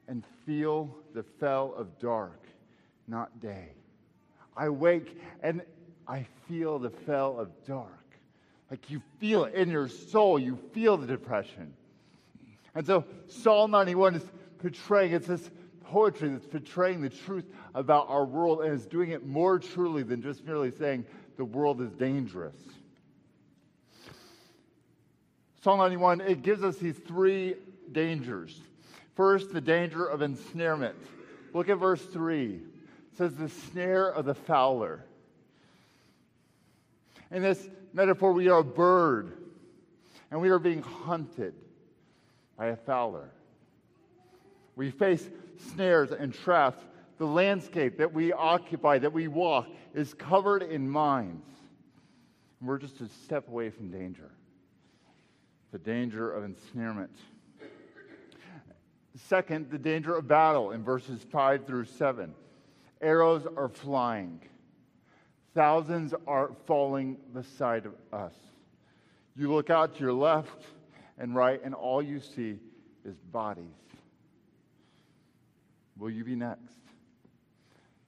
and 0.07 0.23
feel 0.43 0.89
the 1.13 1.21
fell 1.21 1.75
of 1.77 1.99
dark, 1.99 2.47
not 3.07 3.39
day. 3.39 3.67
I 4.57 4.69
wake 4.69 5.21
and 5.43 5.61
I 6.07 6.25
feel 6.47 6.79
the 6.79 6.89
fell 6.89 7.39
of 7.39 7.51
dark. 7.67 7.91
Like 8.71 8.89
you 8.89 9.03
feel 9.19 9.43
it 9.43 9.53
in 9.53 9.69
your 9.69 9.87
soul, 9.87 10.39
you 10.39 10.57
feel 10.73 10.97
the 10.97 11.05
depression. 11.05 11.75
And 12.73 12.87
so 12.87 13.05
Psalm 13.27 13.69
91 13.69 14.15
is 14.15 14.23
portraying, 14.57 15.13
it's 15.13 15.27
this 15.27 15.51
poetry 15.83 16.29
that's 16.29 16.47
portraying 16.47 17.01
the 17.01 17.09
truth 17.11 17.45
about 17.75 18.09
our 18.09 18.25
world 18.25 18.61
and 18.63 18.73
is 18.73 18.87
doing 18.87 19.11
it 19.11 19.27
more 19.27 19.59
truly 19.59 20.01
than 20.01 20.23
just 20.23 20.43
merely 20.43 20.71
saying 20.71 21.05
the 21.37 21.45
world 21.45 21.81
is 21.81 21.91
dangerous. 21.91 22.57
Psalm 25.61 25.77
91, 25.77 26.21
it 26.21 26.41
gives 26.41 26.63
us 26.63 26.77
these 26.77 26.97
three 26.97 27.53
dangers 27.91 28.59
First, 29.15 29.53
the 29.53 29.61
danger 29.61 30.05
of 30.05 30.21
ensnarement. 30.21 30.95
Look 31.53 31.69
at 31.69 31.77
verse 31.77 32.01
3. 32.01 32.55
It 32.55 33.17
says, 33.17 33.33
the 33.35 33.49
snare 33.49 34.09
of 34.09 34.25
the 34.25 34.35
fowler. 34.35 35.05
In 37.31 37.41
this 37.41 37.69
metaphor, 37.93 38.33
we 38.33 38.49
are 38.49 38.59
a 38.59 38.63
bird, 38.63 39.37
and 40.29 40.41
we 40.41 40.49
are 40.49 40.59
being 40.59 40.81
hunted 40.81 41.53
by 42.57 42.67
a 42.67 42.75
fowler. 42.75 43.29
We 44.75 44.91
face 44.91 45.27
snares 45.71 46.11
and 46.11 46.33
traps. 46.33 46.81
The 47.17 47.25
landscape 47.25 47.97
that 47.99 48.13
we 48.13 48.33
occupy, 48.33 48.97
that 48.99 49.13
we 49.13 49.29
walk, 49.29 49.67
is 49.93 50.13
covered 50.13 50.61
in 50.61 50.89
mines. 50.89 51.45
We're 52.61 52.79
just 52.79 52.99
a 52.99 53.07
step 53.07 53.47
away 53.47 53.69
from 53.69 53.89
danger 53.91 54.31
the 55.71 55.79
danger 55.79 56.31
of 56.31 56.45
ensnarement. 56.45 57.11
Second, 59.15 59.71
the 59.71 59.77
danger 59.77 60.15
of 60.15 60.27
battle 60.27 60.71
in 60.71 60.83
verses 60.83 61.25
5 61.31 61.65
through 61.65 61.85
7. 61.85 62.33
Arrows 63.01 63.47
are 63.55 63.69
flying, 63.69 64.41
thousands 65.53 66.13
are 66.27 66.51
falling 66.65 67.17
beside 67.33 67.87
us. 68.11 68.33
You 69.37 69.53
look 69.53 69.69
out 69.69 69.95
to 69.95 70.01
your 70.01 70.13
left 70.13 70.63
and 71.17 71.35
right, 71.35 71.61
and 71.63 71.73
all 71.73 72.01
you 72.01 72.19
see 72.19 72.57
is 73.05 73.15
bodies. 73.31 73.63
Will 75.97 76.09
you 76.09 76.23
be 76.23 76.35
next? 76.35 76.75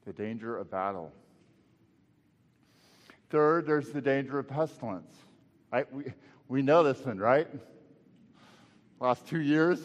The 0.05 0.13
danger 0.13 0.57
of 0.57 0.69
battle. 0.69 1.11
Third, 3.29 3.65
there's 3.65 3.89
the 3.89 4.01
danger 4.01 4.39
of 4.39 4.47
pestilence. 4.47 5.13
Right? 5.71 5.91
We, 5.93 6.05
we 6.47 6.61
know 6.61 6.83
this 6.83 7.05
one, 7.05 7.17
right? 7.17 7.47
Last 8.99 9.27
two 9.27 9.41
years, 9.41 9.79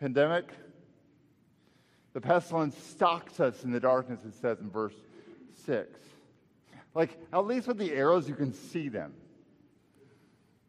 pandemic. 0.00 0.48
The 2.12 2.20
pestilence 2.20 2.76
stalks 2.76 3.40
us 3.40 3.64
in 3.64 3.72
the 3.72 3.80
darkness, 3.80 4.20
it 4.26 4.34
says 4.34 4.60
in 4.60 4.70
verse 4.70 4.94
6. 5.64 5.98
Like, 6.94 7.18
at 7.32 7.46
least 7.46 7.68
with 7.68 7.76
the 7.76 7.92
arrows, 7.92 8.28
you 8.28 8.34
can 8.34 8.54
see 8.54 8.88
them. 8.88 9.12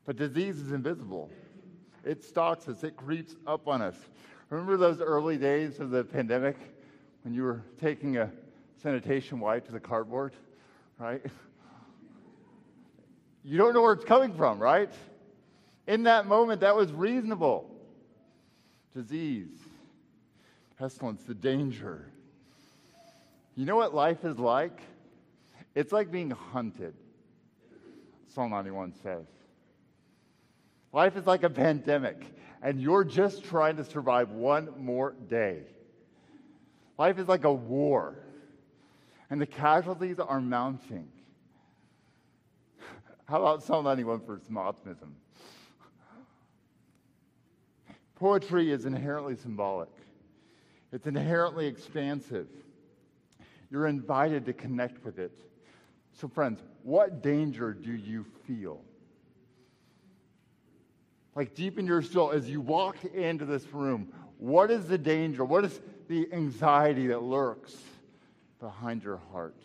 But 0.05 0.17
disease 0.17 0.59
is 0.59 0.71
invisible. 0.71 1.29
It 2.03 2.23
stalks 2.23 2.67
us, 2.67 2.83
it 2.83 2.97
creeps 2.97 3.35
up 3.45 3.67
on 3.67 3.81
us. 3.81 3.95
Remember 4.49 4.77
those 4.77 5.01
early 5.01 5.37
days 5.37 5.79
of 5.79 5.89
the 5.89 6.03
pandemic 6.03 6.57
when 7.23 7.33
you 7.33 7.43
were 7.43 7.61
taking 7.79 8.17
a 8.17 8.31
sanitation 8.81 9.39
wipe 9.39 9.65
to 9.65 9.71
the 9.71 9.79
cardboard, 9.79 10.33
right? 10.99 11.21
You 13.43 13.57
don't 13.57 13.73
know 13.73 13.81
where 13.81 13.93
it's 13.93 14.05
coming 14.05 14.33
from, 14.33 14.59
right? 14.59 14.91
In 15.87 16.03
that 16.03 16.27
moment, 16.27 16.61
that 16.61 16.75
was 16.75 16.91
reasonable. 16.91 17.69
Disease, 18.95 19.59
pestilence, 20.77 21.23
the 21.23 21.35
danger. 21.35 22.05
You 23.55 23.65
know 23.65 23.75
what 23.75 23.93
life 23.93 24.23
is 24.23 24.37
like? 24.37 24.79
It's 25.75 25.91
like 25.91 26.11
being 26.11 26.31
hunted, 26.31 26.93
Psalm 28.27 28.51
91 28.51 28.93
says. 29.03 29.25
Life 30.91 31.15
is 31.17 31.27
like 31.27 31.43
a 31.43 31.49
pandemic, 31.49 32.17
and 32.61 32.81
you're 32.81 33.03
just 33.03 33.43
trying 33.43 33.77
to 33.77 33.83
survive 33.83 34.31
one 34.31 34.69
more 34.77 35.13
day. 35.29 35.61
Life 36.97 37.19
is 37.19 37.27
like 37.27 37.43
a 37.43 37.53
war, 37.53 38.15
and 39.29 39.39
the 39.39 39.45
casualties 39.45 40.19
are 40.19 40.41
mounting. 40.41 41.07
How 43.25 43.37
about 43.37 43.61
Psalm 43.61 43.83
91 43.83 44.21
for 44.21 44.39
some 44.45 44.57
optimism? 44.57 45.15
Poetry 48.19 48.71
is 48.71 48.85
inherently 48.85 49.35
symbolic, 49.35 49.89
it's 50.91 51.07
inherently 51.07 51.67
expansive. 51.67 52.47
You're 53.69 53.87
invited 53.87 54.45
to 54.45 54.53
connect 54.53 55.03
with 55.03 55.19
it. 55.19 55.37
So, 56.13 56.29
friends, 56.29 56.61
what 56.83 57.21
danger 57.21 57.73
do 57.73 57.91
you 57.91 58.25
feel? 58.47 58.81
Like 61.35 61.53
deep 61.53 61.77
in 61.77 61.85
your 61.85 62.01
soul, 62.01 62.31
as 62.31 62.49
you 62.49 62.61
walk 62.61 63.03
into 63.05 63.45
this 63.45 63.65
room, 63.73 64.11
what 64.39 64.71
is 64.71 64.87
the 64.87 64.97
danger? 64.97 65.43
What 65.43 65.65
is 65.65 65.79
the 66.07 66.27
anxiety 66.31 67.07
that 67.07 67.21
lurks 67.21 67.75
behind 68.59 69.03
your 69.03 69.19
heart? 69.31 69.61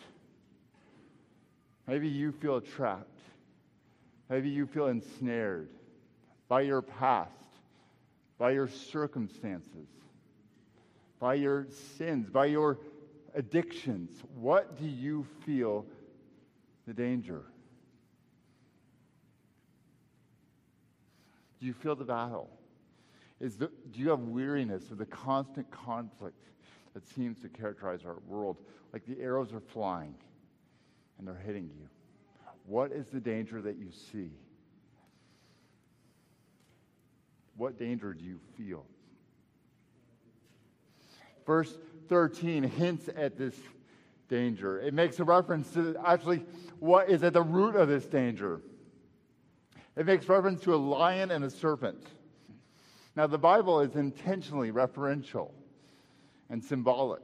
Maybe 1.87 2.09
you 2.09 2.33
feel 2.33 2.61
trapped. 2.61 3.21
Maybe 4.29 4.49
you 4.51 4.67
feel 4.67 4.89
ensnared 4.89 5.69
by 6.49 6.63
your 6.63 6.83
past, 6.83 7.31
by 8.43 8.51
your 8.51 8.67
circumstances, 8.67 9.87
by 11.21 11.35
your 11.35 11.69
sins, 11.97 12.29
by 12.29 12.47
your 12.47 12.77
addictions. 13.37 14.11
What 14.35 14.77
do 14.81 14.85
you 14.85 15.25
feel 15.47 15.87
the 16.85 16.93
danger? 16.93 17.43
Do 21.61 21.67
you 21.67 21.73
feel 21.73 21.95
the 21.95 22.05
battle? 22.05 22.51
Is 23.39 23.55
the, 23.59 23.71
do 23.93 24.01
you 24.01 24.11
have 24.11 24.19
weariness 24.19 24.91
of 24.91 24.99
the 24.99 25.07
constant 25.07 25.71
conflict 25.71 26.49
that 26.95 27.07
seems 27.07 27.39
to 27.43 27.49
characterize 27.49 28.01
our 28.05 28.17
world? 28.27 28.57
Like 28.93 29.07
the 29.07 29.21
arrows 29.21 29.53
are 29.53 29.61
flying 29.61 30.17
and 31.17 31.29
they're 31.29 31.43
hitting 31.47 31.71
you. 31.79 31.87
What 32.67 32.91
is 32.91 33.07
the 33.07 33.21
danger 33.21 33.63
that 33.63 33.77
you 33.77 33.93
see? 33.93 34.33
What 37.57 37.79
danger 37.79 38.15
do 38.15 38.25
you 38.25 38.39
feel? 38.57 38.85
Verse 41.47 41.77
13 42.09 42.63
hints 42.63 43.09
at 43.17 43.37
this 43.37 43.55
danger. 44.29 44.81
It 44.81 44.95
makes 44.95 45.21
a 45.21 45.25
reference 45.25 45.71
to 45.73 45.97
actually 46.05 46.45
what 46.79 47.11
is 47.11 47.23
at 47.23 47.33
the 47.33 47.43
root 47.43 47.77
of 47.77 47.89
this 47.89 48.07
danger. 48.07 48.61
It 49.97 50.07
makes 50.07 50.29
reference 50.29 50.63
to 50.63 50.75
a 50.75 50.77
lion 50.77 51.31
and 51.31 51.45
a 51.45 51.51
serpent. 51.51 52.07
Now, 53.15 53.27
the 53.27 53.39
Bible 53.39 53.81
is 53.81 53.95
intentionally 53.95 54.73
referential 54.73 55.51
and 56.49 56.65
symbolic. 56.65 57.23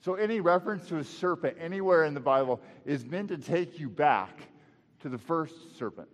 So, 0.00 0.14
any 0.14 0.40
reference 0.40 0.86
to 0.88 0.98
a 0.98 1.04
serpent 1.04 1.56
anywhere 1.58 2.04
in 2.04 2.14
the 2.14 2.20
Bible 2.20 2.60
is 2.84 3.04
meant 3.06 3.28
to 3.28 3.38
take 3.38 3.80
you 3.80 3.88
back 3.88 4.38
to 5.00 5.08
the 5.08 5.18
first 5.18 5.78
serpent, 5.78 6.08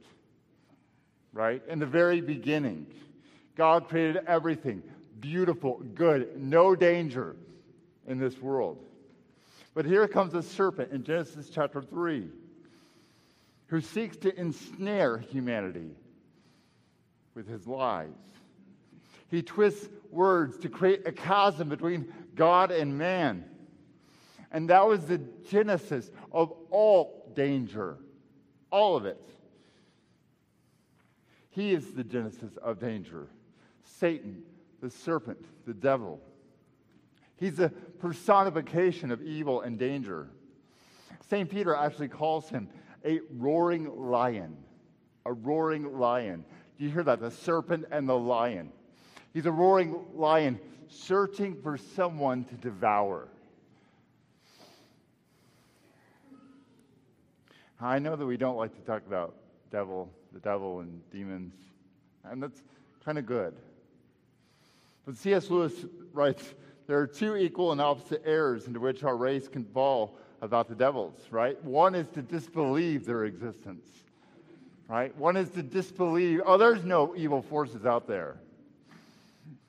right? 1.33 1.63
In 1.69 1.81
the 1.81 1.87
very 1.87 2.21
beginning, 2.21 2.87
God 3.57 3.89
created 3.89 4.25
everything 4.27 4.83
beautiful, 5.21 5.81
good, 5.95 6.39
no 6.39 6.75
danger 6.75 7.37
in 8.07 8.19
this 8.19 8.39
world. 8.39 8.85
But 9.75 9.87
here 9.87 10.07
comes 10.07 10.35
a 10.35 10.43
serpent 10.43 10.93
in 10.93 11.03
Genesis 11.03 11.49
chapter 11.49 11.83
3 11.83 12.29
who 13.69 13.81
seeks 13.81 14.17
to 14.19 14.39
ensnare 14.39 15.19
humanity 15.19 15.91
with 17.35 17.49
his 17.49 17.67
lies. 17.67 18.11
He 19.29 19.43
twists 19.43 19.89
words 20.11 20.59
to 20.59 20.69
create 20.69 21.07
a 21.07 21.13
chasm 21.13 21.69
between 21.69 22.13
God 22.35 22.71
and 22.71 22.97
man. 22.97 23.45
And 24.53 24.71
that 24.71 24.87
was 24.87 25.07
the 25.07 25.19
genesis 25.51 26.11
of 26.31 26.53
all 26.71 27.33
danger, 27.35 27.97
all 28.71 28.97
of 28.97 29.07
it. 29.07 29.21
He 31.51 31.73
is 31.73 31.93
the 31.95 32.05
genesis 32.05 32.57
of 32.63 32.79
danger. 32.79 33.29
Satan, 33.85 34.43
the 34.81 34.91
serpent, 34.91 35.45
the 35.67 35.75
devil. 35.75 36.21
He's 37.37 37.61
a 37.61 37.69
personification 37.69 39.11
of 39.11 39.23
evil 39.23 39.61
and 39.61 39.79
danger. 39.79 40.29
St. 41.29 41.49
Peter 41.49 41.75
actually 41.75 42.09
calls 42.09 42.49
him 42.49 42.69
a 43.05 43.21
roaring 43.31 44.09
lion. 44.09 44.57
A 45.27 45.33
roaring 45.33 45.99
lion. 45.99 46.45
Do 46.79 46.85
you 46.85 46.91
hear 46.91 47.03
that? 47.05 47.21
The 47.21 47.31
serpent 47.31 47.87
and 47.91 48.09
the 48.09 48.17
lion. 48.17 48.71
He's 49.33 49.47
a 49.47 49.53
roaring 49.53 49.97
lion 50.15 50.61
searching 50.89 51.61
for 51.63 51.77
someone 51.77 52.45
to 52.45 52.55
devour. 52.55 53.29
I 57.81 57.99
know 57.99 58.17
that 58.17 58.25
we 58.25 58.37
don't 58.37 58.57
like 58.57 58.75
to 58.77 58.81
talk 58.83 59.07
about 59.07 59.35
devil, 59.71 60.11
the 60.33 60.41
devil 60.41 60.81
and 60.81 61.03
demons, 61.11 61.53
and 62.25 62.43
that's 62.43 62.63
kind 63.05 63.19
of 63.19 63.27
good. 63.27 63.55
But 65.07 65.17
C.S. 65.17 65.51
Lewis 65.51 65.73
writes 66.13 66.55
there 66.87 66.99
are 66.99 67.07
two 67.07 67.37
equal 67.37 67.73
and 67.73 67.81
opposite 67.81 68.23
errors 68.27 68.67
into 68.67 68.81
which 68.81 69.05
our 69.05 69.17
race 69.17 69.49
can 69.49 69.65
fall 69.65 70.19
about 70.43 70.69
the 70.69 70.75
devils, 70.75 71.19
right? 71.31 71.63
One 71.65 71.95
is 71.95 72.09
to 72.09 72.23
disbelieve 72.23 73.07
their 73.07 73.25
existence, 73.25 73.87
right? 74.89 75.17
One 75.17 75.37
is 75.37 75.49
to 75.51 75.63
disbelieve, 75.63 76.43
oh, 76.45 76.59
there's 76.59 76.85
no 76.85 77.15
evil 77.17 77.41
forces 77.41 77.87
out 77.87 78.07
there. 78.07 78.37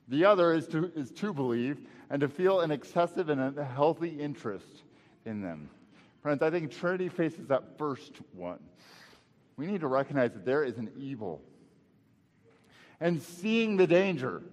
The 0.09 0.25
other 0.25 0.53
is 0.53 0.67
to, 0.67 0.91
is 0.95 1.11
to 1.11 1.33
believe 1.33 1.79
and 2.09 2.19
to 2.19 2.27
feel 2.27 2.59
an 2.59 2.71
excessive 2.71 3.29
and 3.29 3.57
a 3.57 3.63
healthy 3.63 4.09
interest 4.09 4.83
in 5.25 5.41
them. 5.41 5.69
Friends, 6.21 6.41
I 6.41 6.49
think 6.49 6.71
Trinity 6.71 7.07
faces 7.07 7.47
that 7.47 7.77
first 7.77 8.11
one. 8.33 8.59
We 9.57 9.67
need 9.67 9.81
to 9.81 9.87
recognize 9.87 10.33
that 10.33 10.45
there 10.45 10.63
is 10.63 10.77
an 10.77 10.91
evil. 10.97 11.41
And 12.99 13.21
seeing 13.21 13.77
the 13.77 13.87
danger, 13.87 14.43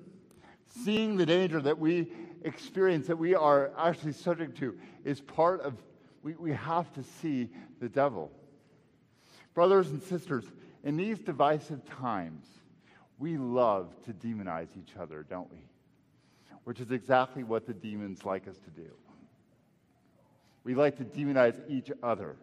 seeing 0.85 1.17
the 1.17 1.27
danger 1.27 1.61
that 1.61 1.79
we 1.79 2.13
experience, 2.43 3.07
that 3.07 3.19
we 3.19 3.35
are 3.35 3.71
actually 3.79 4.13
subject 4.13 4.57
to, 4.59 4.77
is 5.05 5.21
part 5.21 5.61
of, 5.61 5.75
we, 6.23 6.35
we 6.35 6.53
have 6.53 6.93
to 6.95 7.03
see 7.03 7.49
the 7.81 7.89
devil. 7.89 8.31
Brothers 9.55 9.91
and 9.91 10.03
sisters, 10.03 10.45
in 10.83 10.97
these 10.97 11.19
divisive 11.19 11.85
times, 11.85 12.47
we 13.19 13.37
love 13.37 13.95
to 14.05 14.13
demonize 14.13 14.69
each 14.77 14.97
other, 14.99 15.25
don't 15.29 15.51
we? 15.53 15.59
which 16.65 16.81
is 16.81 16.91
exactly 16.91 17.43
what 17.43 17.67
the 17.67 17.75
demons 17.75 18.25
like 18.25 18.47
us 18.47 18.57
to 18.59 18.71
do. 18.71 18.89
We 20.65 20.75
like 20.75 20.97
to 20.99 21.05
demonize 21.05 21.59
each 21.69 21.91
other. 22.03 22.37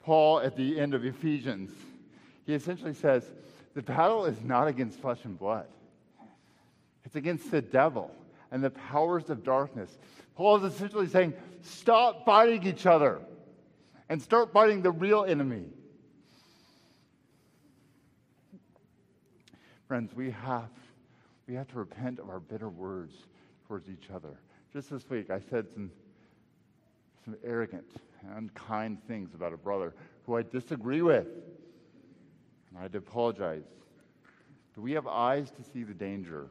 Paul, 0.00 0.40
at 0.40 0.56
the 0.56 0.78
end 0.78 0.94
of 0.94 1.04
Ephesians, 1.04 1.70
he 2.44 2.54
essentially 2.54 2.94
says 2.94 3.30
the 3.74 3.82
battle 3.82 4.26
is 4.26 4.42
not 4.42 4.68
against 4.68 5.00
flesh 5.00 5.24
and 5.24 5.38
blood, 5.38 5.66
it's 7.08 7.16
against 7.16 7.50
the 7.50 7.62
devil 7.62 8.14
and 8.50 8.62
the 8.62 8.68
powers 8.68 9.30
of 9.30 9.42
darkness. 9.42 9.96
Paul 10.34 10.62
is 10.62 10.74
essentially 10.74 11.08
saying, 11.08 11.32
stop 11.62 12.26
fighting 12.26 12.66
each 12.66 12.84
other 12.84 13.20
and 14.10 14.20
start 14.20 14.52
fighting 14.52 14.82
the 14.82 14.90
real 14.90 15.24
enemy. 15.24 15.64
Friends, 19.86 20.14
we 20.14 20.32
have, 20.32 20.68
we 21.46 21.54
have 21.54 21.66
to 21.68 21.78
repent 21.78 22.18
of 22.18 22.28
our 22.28 22.40
bitter 22.40 22.68
words 22.68 23.14
towards 23.66 23.88
each 23.88 24.10
other. 24.14 24.38
Just 24.74 24.90
this 24.90 25.08
week, 25.08 25.30
I 25.30 25.40
said 25.48 25.66
some, 25.72 25.90
some 27.24 27.36
arrogant 27.42 27.86
and 28.20 28.36
unkind 28.36 28.98
things 29.08 29.32
about 29.32 29.54
a 29.54 29.56
brother 29.56 29.94
who 30.26 30.36
I 30.36 30.42
disagree 30.42 31.00
with. 31.00 31.26
And 32.68 32.78
I 32.78 32.82
had 32.82 32.92
to 32.92 32.98
apologize. 32.98 33.64
Do 34.74 34.82
we 34.82 34.92
have 34.92 35.06
eyes 35.06 35.50
to 35.52 35.64
see 35.72 35.84
the 35.84 35.94
danger? 35.94 36.50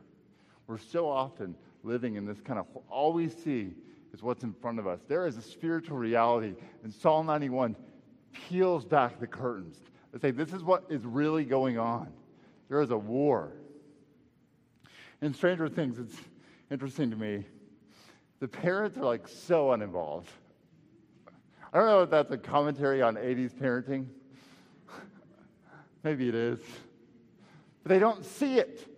We're 0.67 0.77
so 0.77 1.09
often 1.09 1.55
living 1.83 2.15
in 2.15 2.25
this 2.25 2.41
kind 2.41 2.59
of 2.59 2.65
all 2.89 3.13
we 3.13 3.29
see 3.29 3.73
is 4.13 4.21
what's 4.21 4.43
in 4.43 4.53
front 4.53 4.79
of 4.79 4.87
us. 4.87 4.99
There 5.07 5.25
is 5.25 5.37
a 5.37 5.41
spiritual 5.41 5.97
reality, 5.97 6.53
and 6.83 6.93
Psalm 6.93 7.25
91 7.25 7.75
peels 8.33 8.85
back 8.85 9.19
the 9.19 9.27
curtains 9.27 9.77
to 10.13 10.19
say 10.19 10.31
this 10.31 10.53
is 10.53 10.63
what 10.63 10.83
is 10.89 11.05
really 11.05 11.45
going 11.45 11.77
on. 11.77 12.11
There 12.69 12.81
is 12.81 12.91
a 12.91 12.97
war. 12.97 13.53
In 15.21 15.33
Stranger 15.33 15.69
Things, 15.69 15.97
it's 15.99 16.15
interesting 16.69 17.09
to 17.11 17.15
me. 17.15 17.45
The 18.39 18.47
parents 18.47 18.97
are 18.97 19.05
like 19.05 19.27
so 19.27 19.71
uninvolved. 19.71 20.29
I 21.73 21.77
don't 21.77 21.87
know 21.87 22.01
if 22.03 22.09
that's 22.09 22.31
a 22.31 22.37
commentary 22.37 23.01
on 23.01 23.15
80s 23.15 23.53
parenting. 23.53 24.07
Maybe 26.03 26.29
it 26.29 26.35
is. 26.35 26.59
But 27.83 27.89
they 27.89 27.99
don't 27.99 28.25
see 28.25 28.59
it. 28.59 28.96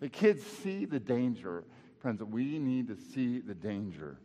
The 0.00 0.08
kids 0.08 0.42
see 0.44 0.84
the 0.84 1.00
danger. 1.00 1.64
Friends, 1.98 2.22
we 2.22 2.58
need 2.58 2.88
to 2.88 2.96
see 2.96 3.40
the 3.40 3.54
danger. 3.54 4.18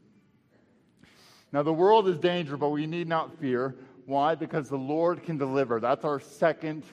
Now, 1.52 1.64
the 1.64 1.74
world 1.74 2.08
is 2.08 2.18
danger, 2.18 2.58
but 2.58 2.70
we 2.70 2.88
need 2.88 3.08
not 3.08 3.38
fear. 3.40 3.76
Why? 4.06 4.36
Because 4.36 4.70
the 4.70 4.78
Lord 4.78 5.24
can 5.24 5.38
deliver. 5.38 5.80
That's 5.80 6.06
our 6.06 6.20
second 6.20 6.84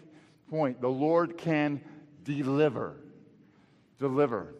point. 0.50 0.80
The 0.80 0.88
Lord 0.88 1.36
can 1.38 1.80
deliver. 2.24 2.96
Deliver. 3.98 4.54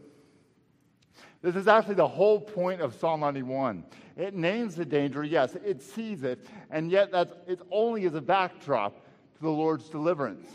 This 1.43 1.55
is 1.55 1.69
actually 1.69 1.95
the 1.95 2.09
whole 2.09 2.41
point 2.41 2.81
of 2.81 2.95
Psalm 2.95 3.21
91. 3.21 3.85
It 4.17 4.35
names 4.35 4.75
the 4.75 4.85
danger, 4.85 5.23
yes, 5.23 5.55
it 5.65 5.81
sees 5.81 6.25
it, 6.25 6.45
and 6.71 6.91
yet 6.91 7.13
that's, 7.13 7.33
it's 7.47 7.63
only 7.71 8.05
as 8.07 8.15
a 8.15 8.21
backdrop 8.21 9.05
to 9.37 9.43
the 9.43 9.49
Lord's 9.49 9.89
deliverance. 9.89 10.49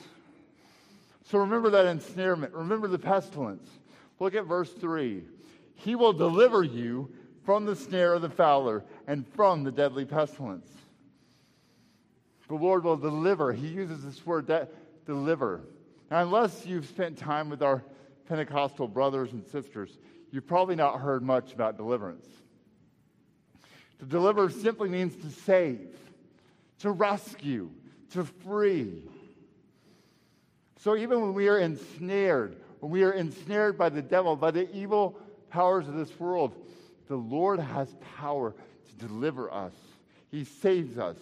So 1.24 1.40
remember 1.40 1.70
that 1.72 1.86
ensnarement. 1.86 2.54
Remember 2.54 2.88
the 2.88 3.00
pestilence. 3.00 3.68
Look 4.20 4.36
at 4.36 4.46
verse 4.46 4.72
3. 4.72 5.24
He 5.76 5.96
will 5.96 6.14
deliver 6.14 6.64
you 6.64 7.12
from 7.46 7.66
the 7.66 7.76
snare 7.76 8.14
of 8.14 8.22
the 8.22 8.30
fowler 8.30 8.84
and 9.08 9.28
from 9.28 9.64
the 9.64 9.72
deadly 9.72 10.06
pestilence. 10.06 10.70
The 12.48 12.56
Lord 12.56 12.84
will 12.84 12.98
deliver. 12.98 13.52
He 13.54 13.68
uses 13.68 14.04
this 14.04 14.26
word, 14.26 14.48
de- 14.48 14.68
deliver. 15.06 15.62
Now, 16.12 16.22
unless 16.22 16.66
you've 16.66 16.86
spent 16.88 17.18
time 17.18 17.50
with 17.50 17.64
our 17.64 17.84
Pentecostal 18.28 18.88
brothers 18.88 19.32
and 19.32 19.46
sisters, 19.48 19.98
you've 20.32 20.48
probably 20.48 20.76
not 20.76 21.00
heard 21.00 21.24
much 21.24 21.54
about 21.54 21.78
deliverance. 21.78 22.28
To 24.00 24.06
deliver 24.06 24.50
simply 24.50 24.90
means 24.90 25.16
to 25.18 25.32
save, 25.42 25.96
to 26.80 26.92
rescue, 26.92 27.72
to 28.12 28.24
free. 28.24 29.04
So 30.84 30.98
even 30.98 31.22
when 31.22 31.34
we 31.34 31.48
are 31.48 31.60
ensnared, 31.60 32.58
when 32.82 32.92
we 32.92 33.04
are 33.04 33.14
ensnared 33.14 33.78
by 33.78 33.88
the 33.88 34.02
devil, 34.02 34.36
by 34.36 34.52
the 34.52 34.70
evil 34.76 35.18
powers 35.50 35.88
of 35.88 35.94
this 35.94 36.20
world, 36.20 36.54
the 37.08 37.16
Lord 37.16 37.62
has 37.62 37.96
power 38.18 38.54
to 38.54 39.08
deliver 39.08 39.50
us. 39.50 39.72
He 40.30 40.44
saves 40.44 40.98
us 40.98 41.16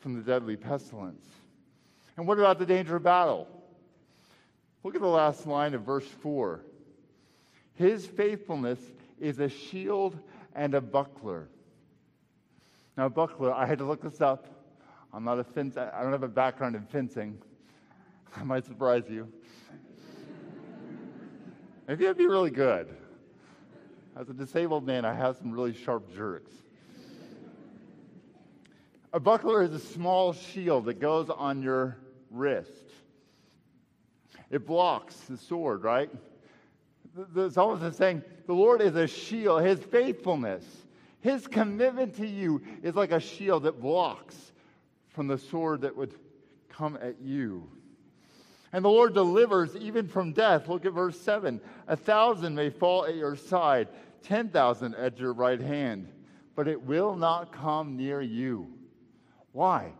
from 0.00 0.14
the 0.14 0.22
deadly 0.22 0.56
pestilence. 0.56 1.24
And 2.16 2.26
what 2.26 2.40
about 2.40 2.58
the 2.58 2.66
danger 2.66 2.96
of 2.96 3.04
battle? 3.04 3.46
Look 4.82 4.96
at 4.96 5.00
the 5.00 5.06
last 5.06 5.46
line 5.46 5.74
of 5.74 5.82
verse 5.82 6.08
4. 6.20 6.60
His 7.74 8.04
faithfulness 8.04 8.80
is 9.20 9.38
a 9.38 9.48
shield 9.48 10.18
and 10.56 10.74
a 10.74 10.80
buckler. 10.80 11.46
Now, 12.96 13.08
buckler, 13.08 13.52
I 13.52 13.64
had 13.64 13.78
to 13.78 13.84
look 13.84 14.02
this 14.02 14.20
up. 14.20 14.48
I'm 15.12 15.22
not 15.22 15.38
a 15.38 15.44
fence, 15.44 15.76
I 15.76 16.02
don't 16.02 16.10
have 16.10 16.24
a 16.24 16.28
background 16.28 16.74
in 16.74 16.82
fencing. 16.82 17.40
I 18.36 18.42
might 18.44 18.64
surprise 18.64 19.04
you. 19.08 19.28
Maybe 21.86 22.04
that'd 22.04 22.18
be 22.18 22.26
really 22.26 22.50
good. 22.50 22.94
As 24.16 24.28
a 24.28 24.34
disabled 24.34 24.86
man, 24.86 25.04
I 25.04 25.14
have 25.14 25.36
some 25.36 25.52
really 25.52 25.72
sharp 25.72 26.14
jerks. 26.14 26.52
A 29.12 29.20
buckler 29.20 29.62
is 29.62 29.72
a 29.72 29.78
small 29.78 30.32
shield 30.32 30.84
that 30.84 31.00
goes 31.00 31.30
on 31.30 31.62
your 31.62 31.96
wrist. 32.30 32.70
It 34.50 34.66
blocks 34.66 35.14
the 35.20 35.36
sword, 35.36 35.82
right? 35.82 36.10
The 37.14 37.50
psalmist 37.50 37.82
is 37.82 37.96
saying 37.96 38.22
the 38.46 38.52
Lord 38.52 38.82
is 38.82 38.94
a 38.96 39.06
shield. 39.06 39.62
His 39.62 39.78
faithfulness, 39.78 40.64
his 41.20 41.46
commitment 41.46 42.14
to 42.16 42.26
you 42.26 42.62
is 42.82 42.94
like 42.94 43.12
a 43.12 43.20
shield 43.20 43.62
that 43.64 43.80
blocks 43.80 44.52
from 45.08 45.26
the 45.26 45.38
sword 45.38 45.80
that 45.82 45.96
would 45.96 46.14
come 46.68 46.98
at 47.00 47.20
you. 47.20 47.68
And 48.72 48.84
the 48.84 48.90
Lord 48.90 49.14
delivers 49.14 49.74
even 49.76 50.06
from 50.06 50.32
death. 50.32 50.68
Look 50.68 50.84
at 50.84 50.92
verse 50.92 51.18
7. 51.20 51.60
A 51.86 51.96
thousand 51.96 52.54
may 52.54 52.70
fall 52.70 53.06
at 53.06 53.14
your 53.14 53.34
side, 53.34 53.88
10,000 54.22 54.94
at 54.94 55.18
your 55.18 55.32
right 55.32 55.60
hand, 55.60 56.08
but 56.54 56.68
it 56.68 56.82
will 56.82 57.16
not 57.16 57.52
come 57.52 57.96
near 57.96 58.20
you. 58.20 58.68
Why? 59.52 59.92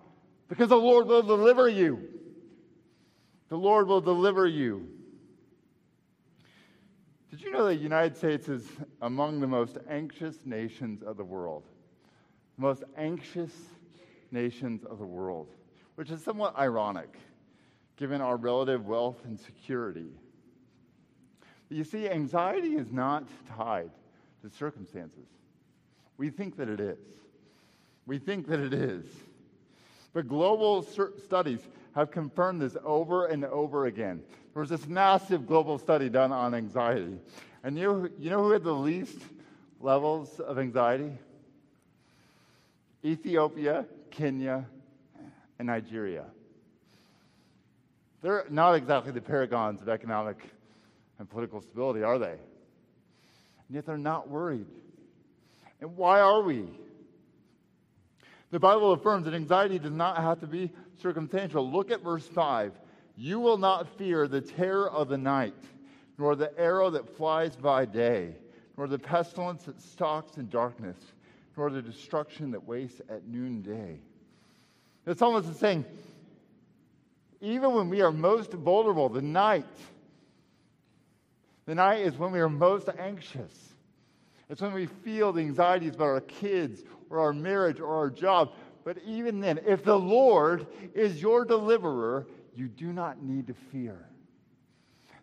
Because 0.49 0.69
the 0.69 0.77
Lord 0.77 1.07
will 1.07 1.23
deliver 1.23 1.69
you. 1.69 2.09
The 3.49 3.57
Lord 3.57 3.89
will 3.89 4.03
deliver 4.03 4.47
you. 4.47 4.89
Did 7.31 7.43
you 7.43 7.53
know 7.53 7.67
that 7.67 7.77
the 7.77 7.83
United 7.83 8.17
States 8.17 8.49
is 8.49 8.67
among 9.01 9.41
the 9.41 9.47
most 9.47 9.79
anxious 9.89 10.41
nations 10.45 11.03
of 11.03 11.17
the 11.17 11.25
world? 11.25 11.65
The 12.57 12.63
most 12.63 12.85
anxious 12.97 13.53
nations 14.31 14.85
of 14.85 14.99
the 14.99 15.07
world, 15.07 15.49
which 15.95 16.11
is 16.11 16.23
somewhat 16.23 16.59
ironic 16.59 17.17
given 17.99 18.21
our 18.21 18.37
relative 18.37 18.87
wealth 18.87 19.19
and 19.25 19.39
security. 19.39 20.07
You 21.69 21.85
see, 21.85 22.09
anxiety 22.09 22.77
is 22.77 22.91
not 22.91 23.25
tied 23.57 23.91
to 24.43 24.49
circumstances. 24.49 25.27
We 26.17 26.31
think 26.31 26.57
that 26.57 26.69
it 26.69 26.81
is. 26.81 26.99
We 28.07 28.19
think 28.19 28.47
that 28.47 28.61
it 28.61 28.73
is. 28.73 29.05
But 30.15 30.29
global 30.29 30.83
studies 30.83 31.61
have 31.95 32.11
confirmed 32.11 32.63
this 32.63 32.77
over 32.85 33.27
and 33.27 33.45
over 33.45 33.87
again. 33.87 34.23
There 34.55 34.61
was 34.61 34.71
this 34.71 34.87
massive 34.87 35.47
global 35.47 35.79
study 35.79 36.09
done 36.09 36.33
on 36.33 36.55
anxiety. 36.55 37.19
And 37.63 37.77
you, 37.77 38.11
you 38.19 38.31
know 38.31 38.43
who 38.45 38.53
had 38.53 38.65
the 38.65 38.73
least 38.73 39.19
levels 39.81 40.41
of 40.41 40.59
anxiety? 40.59 41.13
Ethiopia, 43.05 43.85
Kenya, 44.11 44.65
and 45.59 45.67
Nigeria. 45.67 46.25
They're 48.23 48.45
not 48.51 48.75
exactly 48.75 49.13
the 49.13 49.21
paragons 49.21 49.81
of 49.81 49.89
economic 49.89 50.39
and 51.19 51.29
political 51.29 51.61
stability, 51.61 52.03
are 52.03 52.19
they? 52.19 52.33
And 52.33 53.71
yet 53.71 53.87
they're 53.87 53.97
not 53.97 54.29
worried. 54.29 54.67
And 55.81 55.97
why 55.97 56.21
are 56.21 56.43
we? 56.43 56.67
The 58.51 58.59
Bible 58.59 58.93
affirms 58.93 59.27
that 59.27 59.35
anxiety 59.35 59.79
does 59.79 59.93
not 59.93 60.17
have 60.17 60.41
to 60.41 60.47
be 60.47 60.71
circumstantial. 61.01 61.71
Look 61.71 61.91
at 61.91 62.03
verse 62.03 62.27
5. 62.27 62.73
You 63.17 63.41
will 63.41 63.59
not 63.59 63.89
fear 63.99 64.27
the 64.27 64.41
terror 64.41 64.91
of 64.91 65.09
the 65.09 65.19
night, 65.19 65.55
nor 66.17 66.35
the 66.35 66.57
arrow 66.59 66.91
that 66.91 67.17
flies 67.17 67.57
by 67.57 67.85
day, 67.85 68.35
nor 68.77 68.87
the 68.87 68.99
pestilence 68.99 69.65
that 69.65 69.81
stalks 69.81 70.39
in 70.39 70.49
darkness, 70.49 70.97
nor 71.57 71.71
the 71.71 71.83
destruction 71.83 72.53
that 72.53 72.65
wastes 72.67 73.01
at 73.09 73.27
noonday. 73.27 73.99
The 75.05 75.15
psalmist 75.15 75.49
is 75.49 75.59
saying, 75.59 75.85
even 77.40 77.74
when 77.74 77.88
we 77.88 78.01
are 78.01 78.11
most 78.11 78.53
vulnerable, 78.53 79.09
the 79.09 79.22
night, 79.22 79.66
the 81.66 81.74
night 81.74 82.01
is 82.01 82.16
when 82.16 82.33
we 82.33 82.40
are 82.40 82.48
most 82.48 82.88
anxious. 82.98 83.53
It's 84.48 84.62
when 84.62 84.72
we 84.72 84.87
feel 84.87 85.33
the 85.33 85.42
anxieties 85.42 85.94
about 85.94 86.05
our 86.07 86.20
kids 86.22 86.83
or 87.11 87.20
our 87.20 87.33
marriage 87.33 87.81
or 87.81 87.94
our 87.94 88.11
job. 88.11 88.53
But 88.85 88.98
even 89.07 89.40
then, 89.40 89.61
if 89.66 89.85
the 89.85 89.98
Lord 89.98 90.66
is 90.94 91.20
your 91.20 91.44
deliverer, 91.44 92.27
you 92.55 92.68
do 92.68 92.92
not 92.92 93.22
need 93.22 93.46
to 93.48 93.55
fear. 93.70 94.09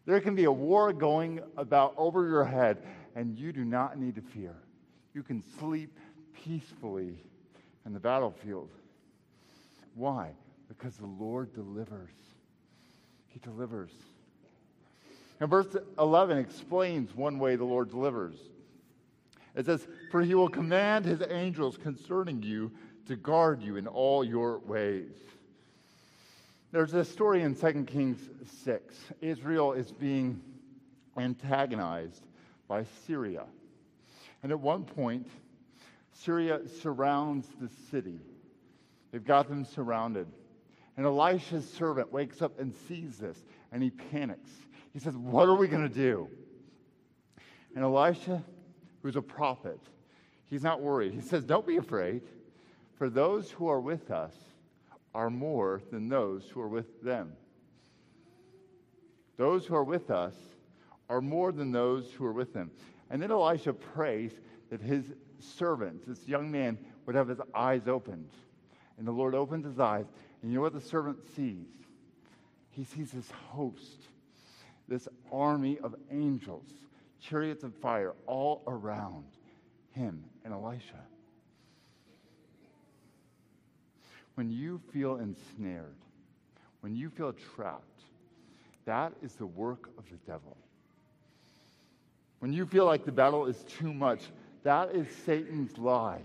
There 0.06 0.22
can 0.22 0.36
be 0.36 0.44
a 0.44 0.52
war 0.52 0.94
going 0.94 1.42
about 1.58 1.96
over 1.98 2.28
your 2.28 2.46
head, 2.46 2.78
and 3.16 3.38
you 3.38 3.52
do 3.52 3.66
not 3.66 3.98
need 3.98 4.16
to 4.16 4.22
fear. 4.22 4.56
You 5.14 5.24
can 5.24 5.44
sleep 5.60 5.98
peacefully 6.44 7.18
in 7.86 7.94
the 7.94 8.00
battlefield. 8.00 8.70
Why? 9.96 10.32
Because 10.68 10.96
the 10.98 11.06
Lord 11.06 11.54
delivers. 11.54 12.12
He 13.28 13.40
delivers. 13.40 13.92
And 15.40 15.50
verse 15.50 15.76
11 16.00 16.38
explains 16.38 17.14
one 17.14 17.40
way 17.40 17.56
the 17.56 17.66
Lord 17.66 17.90
delivers. 17.90 18.36
It 19.56 19.66
says, 19.66 19.88
For 20.12 20.22
he 20.22 20.36
will 20.36 20.50
command 20.50 21.06
his 21.06 21.22
angels 21.30 21.78
concerning 21.78 22.42
you 22.42 22.72
to 23.08 23.16
guard 23.16 23.62
you 23.62 23.78
in 23.78 23.88
all 23.88 24.24
your 24.24 24.60
ways. 24.60 25.12
There's 26.72 26.94
a 26.94 27.06
story 27.06 27.42
in 27.42 27.56
2 27.56 27.84
Kings 27.84 28.20
6. 28.64 28.96
Israel 29.22 29.74
is 29.74 29.92
being 29.92 30.42
antagonized 31.18 32.26
by 32.68 32.86
Syria. 33.06 33.44
And 34.44 34.52
at 34.52 34.60
one 34.60 34.84
point, 34.84 35.28
Syria 36.12 36.62
surrounds 36.82 37.48
the 37.62 37.70
city. 37.92 38.20
They've 39.12 39.24
got 39.24 39.48
them 39.48 39.64
surrounded. 39.64 40.28
And 40.98 41.06
Elisha's 41.06 41.70
servant 41.70 42.12
wakes 42.12 42.42
up 42.42 42.60
and 42.60 42.74
sees 42.88 43.18
this, 43.18 43.38
and 43.72 43.84
he 43.84 43.90
panics. 43.90 44.50
He 44.94 45.00
says, 45.00 45.16
What 45.16 45.50
are 45.50 45.56
we 45.56 45.68
going 45.68 45.88
to 45.88 45.94
do? 45.94 46.30
And 47.76 47.84
Elisha, 47.84 48.44
who's 49.02 49.18
a 49.18 49.22
prophet, 49.22 49.80
he's 50.50 50.64
not 50.64 50.82
worried. 50.82 51.14
He 51.14 51.22
says, 51.22 51.44
Don't 51.44 51.68
be 51.68 51.78
afraid, 51.78 52.22
for 52.98 53.10
those 53.10 53.52
who 53.52 53.68
are 53.68 53.82
with 53.82 54.10
us 54.10 54.34
are 55.14 55.30
more 55.30 55.82
than 55.92 56.08
those 56.08 56.48
who 56.50 56.62
are 56.62 56.68
with 56.68 57.02
them. 57.02 57.34
Those 59.38 59.66
who 59.66 59.76
are 59.76 59.84
with 59.84 60.10
us 60.12 60.34
are 61.10 61.22
more 61.22 61.52
than 61.52 61.72
those 61.72 62.12
who 62.12 62.26
are 62.26 62.34
with 62.34 62.54
them. 62.54 62.72
And 63.10 63.22
then 63.22 63.32
Elisha 63.32 63.74
prays 63.74 64.32
that 64.70 64.82
his 64.82 65.14
servant, 65.40 66.08
this 66.08 66.28
young 66.28 66.52
man, 66.52 66.78
would 67.06 67.16
have 67.16 67.28
his 67.28 67.40
eyes 67.54 67.88
opened. 67.88 68.30
And 68.98 69.06
the 69.06 69.12
Lord 69.12 69.36
opens 69.36 69.66
his 69.66 69.80
eyes, 69.80 70.06
and 70.46 70.52
you 70.52 70.60
know 70.60 70.62
what 70.62 70.74
the 70.74 70.80
servant 70.80 71.18
sees? 71.36 71.66
He 72.70 72.84
sees 72.84 73.10
this 73.10 73.32
host, 73.50 74.04
this 74.88 75.08
army 75.32 75.80
of 75.80 75.96
angels, 76.12 76.68
chariots 77.20 77.64
of 77.64 77.74
fire 77.74 78.14
all 78.28 78.62
around 78.68 79.26
him 79.90 80.24
and 80.44 80.54
Elisha. 80.54 81.02
When 84.36 84.52
you 84.52 84.80
feel 84.94 85.16
ensnared, 85.16 85.96
when 86.82 86.96
you 86.96 87.10
feel 87.10 87.34
trapped, 87.56 88.04
that 88.86 89.14
is 89.24 89.34
the 89.34 89.48
work 89.48 89.90
of 89.98 90.08
the 90.12 90.32
devil. 90.32 90.56
When 92.38 92.54
you 92.54 92.68
feel 92.68 92.86
like 92.86 93.04
the 93.04 93.12
battle 93.12 93.48
is 93.48 93.64
too 93.64 93.92
much, 93.92 94.22
that 94.62 94.94
is 94.94 95.08
Satan's 95.26 95.76
lie. 95.80 96.22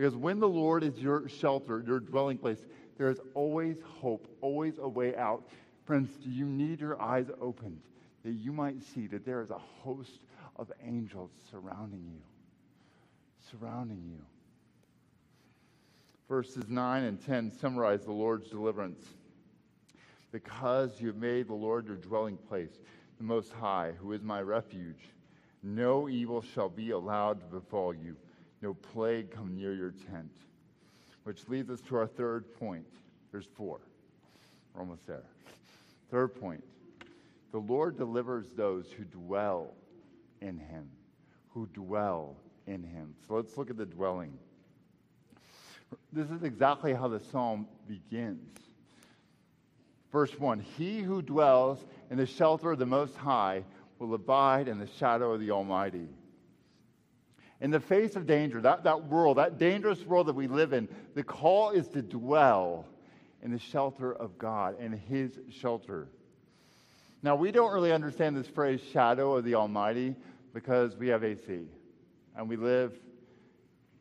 Because 0.00 0.16
when 0.16 0.40
the 0.40 0.48
Lord 0.48 0.82
is 0.82 0.96
your 0.96 1.28
shelter, 1.28 1.84
your 1.86 2.00
dwelling 2.00 2.38
place, 2.38 2.64
there 2.96 3.10
is 3.10 3.20
always 3.34 3.76
hope, 3.82 4.34
always 4.40 4.78
a 4.78 4.88
way 4.88 5.14
out. 5.14 5.46
Friends, 5.84 6.08
do 6.24 6.30
you 6.30 6.46
need 6.46 6.80
your 6.80 6.98
eyes 7.02 7.26
opened 7.38 7.82
that 8.24 8.30
you 8.30 8.50
might 8.50 8.82
see 8.82 9.06
that 9.08 9.26
there 9.26 9.42
is 9.42 9.50
a 9.50 9.58
host 9.58 10.24
of 10.56 10.72
angels 10.82 11.32
surrounding 11.50 12.02
you? 12.10 12.22
Surrounding 13.50 14.02
you. 14.10 14.24
Verses 16.30 16.64
9 16.66 17.04
and 17.04 17.22
10 17.26 17.52
summarize 17.60 18.02
the 18.06 18.10
Lord's 18.10 18.48
deliverance. 18.48 19.04
Because 20.32 20.98
you 20.98 21.08
have 21.08 21.16
made 21.16 21.46
the 21.46 21.52
Lord 21.52 21.86
your 21.86 21.96
dwelling 21.96 22.38
place, 22.38 22.72
the 23.18 23.24
Most 23.24 23.52
High, 23.52 23.92
who 24.00 24.12
is 24.12 24.22
my 24.22 24.40
refuge, 24.40 25.10
no 25.62 26.08
evil 26.08 26.40
shall 26.40 26.70
be 26.70 26.92
allowed 26.92 27.40
to 27.40 27.46
befall 27.48 27.92
you, 27.92 28.16
no 28.62 28.74
plague 28.74 29.30
come 29.30 29.56
near 29.56 29.74
your 29.74 29.92
tent. 30.10 30.30
Which 31.24 31.48
leads 31.48 31.70
us 31.70 31.80
to 31.82 31.96
our 31.96 32.06
third 32.06 32.52
point. 32.58 32.86
There's 33.32 33.46
four. 33.56 33.80
We're 34.74 34.80
almost 34.80 35.06
there. 35.06 35.24
Third 36.10 36.40
point 36.40 36.64
the 37.52 37.58
Lord 37.58 37.96
delivers 37.96 38.46
those 38.56 38.86
who 38.92 39.04
dwell 39.04 39.74
in 40.40 40.58
him. 40.58 40.88
Who 41.52 41.66
dwell 41.66 42.36
in 42.66 42.82
him. 42.82 43.14
So 43.26 43.34
let's 43.34 43.56
look 43.56 43.70
at 43.70 43.76
the 43.76 43.86
dwelling. 43.86 44.38
This 46.12 46.30
is 46.30 46.44
exactly 46.44 46.94
how 46.94 47.08
the 47.08 47.18
psalm 47.18 47.66
begins. 47.88 48.52
Verse 50.12 50.38
1 50.38 50.60
He 50.60 51.00
who 51.00 51.22
dwells 51.22 51.84
in 52.10 52.16
the 52.16 52.26
shelter 52.26 52.72
of 52.72 52.78
the 52.78 52.86
Most 52.86 53.16
High 53.16 53.64
will 53.98 54.14
abide 54.14 54.68
in 54.68 54.78
the 54.78 54.88
shadow 54.98 55.32
of 55.32 55.40
the 55.40 55.50
Almighty. 55.50 56.08
In 57.60 57.70
the 57.70 57.80
face 57.80 58.16
of 58.16 58.26
danger, 58.26 58.60
that, 58.62 58.84
that 58.84 59.04
world, 59.04 59.36
that 59.36 59.58
dangerous 59.58 60.02
world 60.04 60.26
that 60.28 60.34
we 60.34 60.46
live 60.46 60.72
in, 60.72 60.88
the 61.14 61.22
call 61.22 61.70
is 61.70 61.88
to 61.88 62.00
dwell 62.00 62.86
in 63.42 63.50
the 63.50 63.58
shelter 63.58 64.14
of 64.14 64.38
God, 64.38 64.80
in 64.80 64.92
His 64.92 65.38
shelter. 65.50 66.08
Now, 67.22 67.36
we 67.36 67.52
don't 67.52 67.72
really 67.72 67.92
understand 67.92 68.34
this 68.36 68.46
phrase, 68.46 68.80
shadow 68.92 69.36
of 69.36 69.44
the 69.44 69.54
Almighty, 69.54 70.14
because 70.54 70.96
we 70.96 71.08
have 71.08 71.22
AC 71.22 71.66
and 72.36 72.48
we 72.48 72.56
live 72.56 72.94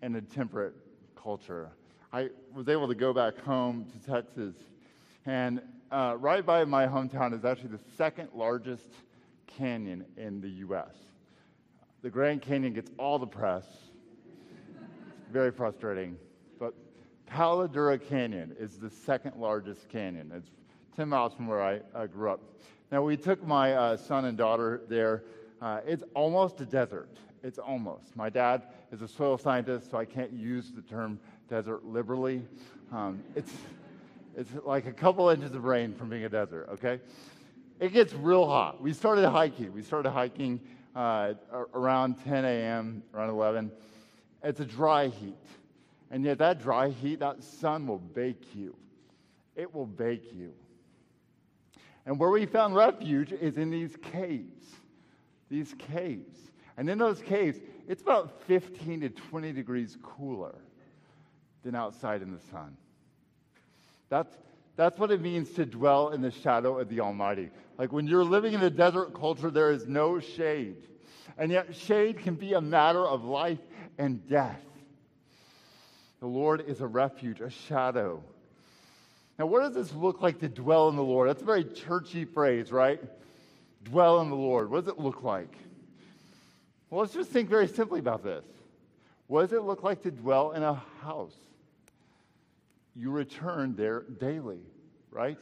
in 0.02 0.16
a 0.16 0.22
temperate 0.22 0.74
culture. 1.22 1.70
I 2.14 2.30
was 2.54 2.70
able 2.70 2.88
to 2.88 2.96
go 2.96 3.14
back 3.14 3.38
home 3.40 3.86
to 3.92 4.12
Texas, 4.12 4.56
and 5.26 5.62
uh, 5.92 6.16
right 6.18 6.46
by 6.46 6.64
my 6.64 6.88
hometown 6.88 7.34
is 7.34 7.44
actually 7.44 7.70
the 7.70 7.80
second 7.98 8.30
largest 8.34 8.88
canyon 9.48 10.06
in 10.18 10.40
the 10.40 10.50
U.S. 10.50 10.96
The 12.02 12.10
Grand 12.10 12.42
Canyon 12.42 12.72
gets 12.74 12.92
all 12.98 13.20
the 13.20 13.28
press. 13.28 13.66
It's 15.22 15.32
very 15.32 15.52
frustrating. 15.52 16.18
But 16.58 16.74
Palo 17.26 17.68
Duro 17.68 17.98
Canyon 17.98 18.56
is 18.58 18.78
the 18.78 18.90
second 18.90 19.36
largest 19.36 19.90
canyon. 19.90 20.32
It's 20.34 20.50
10 20.96 21.10
miles 21.10 21.34
from 21.34 21.48
where 21.48 21.62
I, 21.62 21.82
I 21.94 22.08
grew 22.08 22.32
up. 22.32 22.40
Now, 22.90 23.04
we 23.04 23.18
took 23.18 23.46
my 23.46 23.74
uh, 23.74 23.98
son 23.98 24.26
and 24.26 24.38
daughter 24.38 24.82
there. 24.88 25.24
Uh, 25.62 25.82
it's 25.86 26.04
almost 26.14 26.62
a 26.62 26.66
desert. 26.66 27.10
It's 27.44 27.60
almost. 27.60 28.16
My 28.16 28.30
dad 28.30 28.64
is 28.94 29.02
a 29.02 29.08
soil 29.08 29.38
scientist, 29.38 29.92
so 29.92 29.98
I 29.98 30.06
can't 30.06 30.32
use 30.32 30.72
the 30.72 30.82
term 30.82 31.20
desert 31.50 31.86
liberally. 31.86 32.44
Um, 32.94 33.22
it's, 33.36 33.52
it's 34.38 34.52
like 34.64 34.88
a 34.88 34.94
couple 34.94 35.28
inches 35.30 35.54
of 35.54 35.66
rain 35.66 35.94
from 35.94 36.10
being 36.10 36.24
a 36.24 36.30
desert, 36.30 36.70
okay? 36.72 37.02
It 37.82 37.92
gets 37.92 38.14
real 38.14 38.46
hot. 38.46 38.82
We 38.82 38.94
started 38.94 39.30
hiking. 39.30 39.74
We 39.74 39.84
started 39.84 40.12
hiking 40.12 40.62
uh, 40.96 41.34
around 41.74 42.24
10 42.24 42.46
a.m., 42.46 43.04
around 43.14 43.30
11. 43.30 43.72
It's 44.44 44.60
a 44.60 44.66
dry 44.66 45.08
heat. 45.08 45.36
And 46.12 46.24
yet, 46.24 46.40
that 46.40 46.62
dry 46.62 46.90
heat, 46.90 47.20
that 47.20 47.44
sun 47.44 47.86
will 47.86 48.00
bake 48.00 48.56
you. 48.56 48.76
It 49.56 49.74
will 49.74 49.86
bake 49.86 50.34
you. 50.34 50.54
And 52.06 52.18
where 52.18 52.30
we 52.30 52.46
found 52.46 52.76
refuge 52.76 53.32
is 53.32 53.58
in 53.58 53.70
these 53.70 53.96
caves. 54.02 54.66
These 55.50 55.76
caves. 55.78 56.38
And 56.78 56.90
in 56.90 56.98
those 56.98 57.22
caves, 57.22 57.60
it's 57.88 58.02
about 58.02 58.42
15 58.48 59.02
to 59.02 59.10
20 59.10 59.52
degrees 59.52 59.98
cooler 60.02 60.56
than 61.64 61.76
outside 61.76 62.22
in 62.22 62.32
the 62.32 62.40
sun. 62.52 62.78
That's, 64.10 64.36
that's 64.80 64.98
what 64.98 65.12
it 65.12 65.20
means 65.20 65.52
to 65.52 65.66
dwell 65.66 66.12
in 66.12 66.22
the 66.22 66.32
shadow 66.32 66.80
of 66.80 66.88
the 66.88 67.02
Almighty. 67.02 67.50
Like 67.78 67.92
when 67.92 68.08
you're 68.08 68.24
living 68.24 68.54
in 68.54 68.62
a 68.62 68.70
desert 68.70 69.14
culture, 69.14 69.52
there 69.52 69.72
is 69.72 69.88
no 69.88 70.22
shade. 70.22 70.78
And 71.38 71.52
yet, 71.52 71.76
shade 71.76 72.20
can 72.20 72.36
be 72.36 72.54
a 72.54 72.62
matter 72.62 73.06
of 73.06 73.26
life 73.26 73.60
and 73.98 74.26
death. 74.30 74.62
The 76.22 76.28
Lord 76.28 76.64
is 76.66 76.80
a 76.80 76.88
refuge, 76.88 77.42
a 77.42 77.50
shadow. 77.50 78.24
Now, 79.38 79.48
what 79.48 79.64
does 79.64 79.74
this 79.74 79.94
look 79.94 80.22
like 80.22 80.40
to 80.40 80.48
dwell 80.48 80.88
in 80.88 80.96
the 80.96 81.04
Lord? 81.04 81.28
That's 81.28 81.42
a 81.42 81.46
very 81.46 81.66
churchy 81.66 82.24
phrase, 82.24 82.72
right? 82.72 83.02
Dwell 83.84 84.22
in 84.22 84.30
the 84.30 84.38
Lord. 84.38 84.72
What 84.72 84.86
does 84.86 84.94
it 84.94 85.00
look 85.00 85.24
like? 85.24 85.54
Well, 86.90 87.02
let's 87.02 87.14
just 87.14 87.32
think 87.32 87.50
very 87.50 87.68
simply 87.68 88.00
about 88.00 88.24
this. 88.24 88.46
What 89.28 89.42
does 89.42 89.52
it 89.52 89.64
look 89.64 89.84
like 89.84 90.04
to 90.04 90.12
dwell 90.12 90.52
in 90.52 90.64
a 90.64 90.82
house? 91.02 91.36
You 93.00 93.12
return 93.12 93.76
there 93.76 94.02
daily, 94.20 94.60
right? 95.10 95.38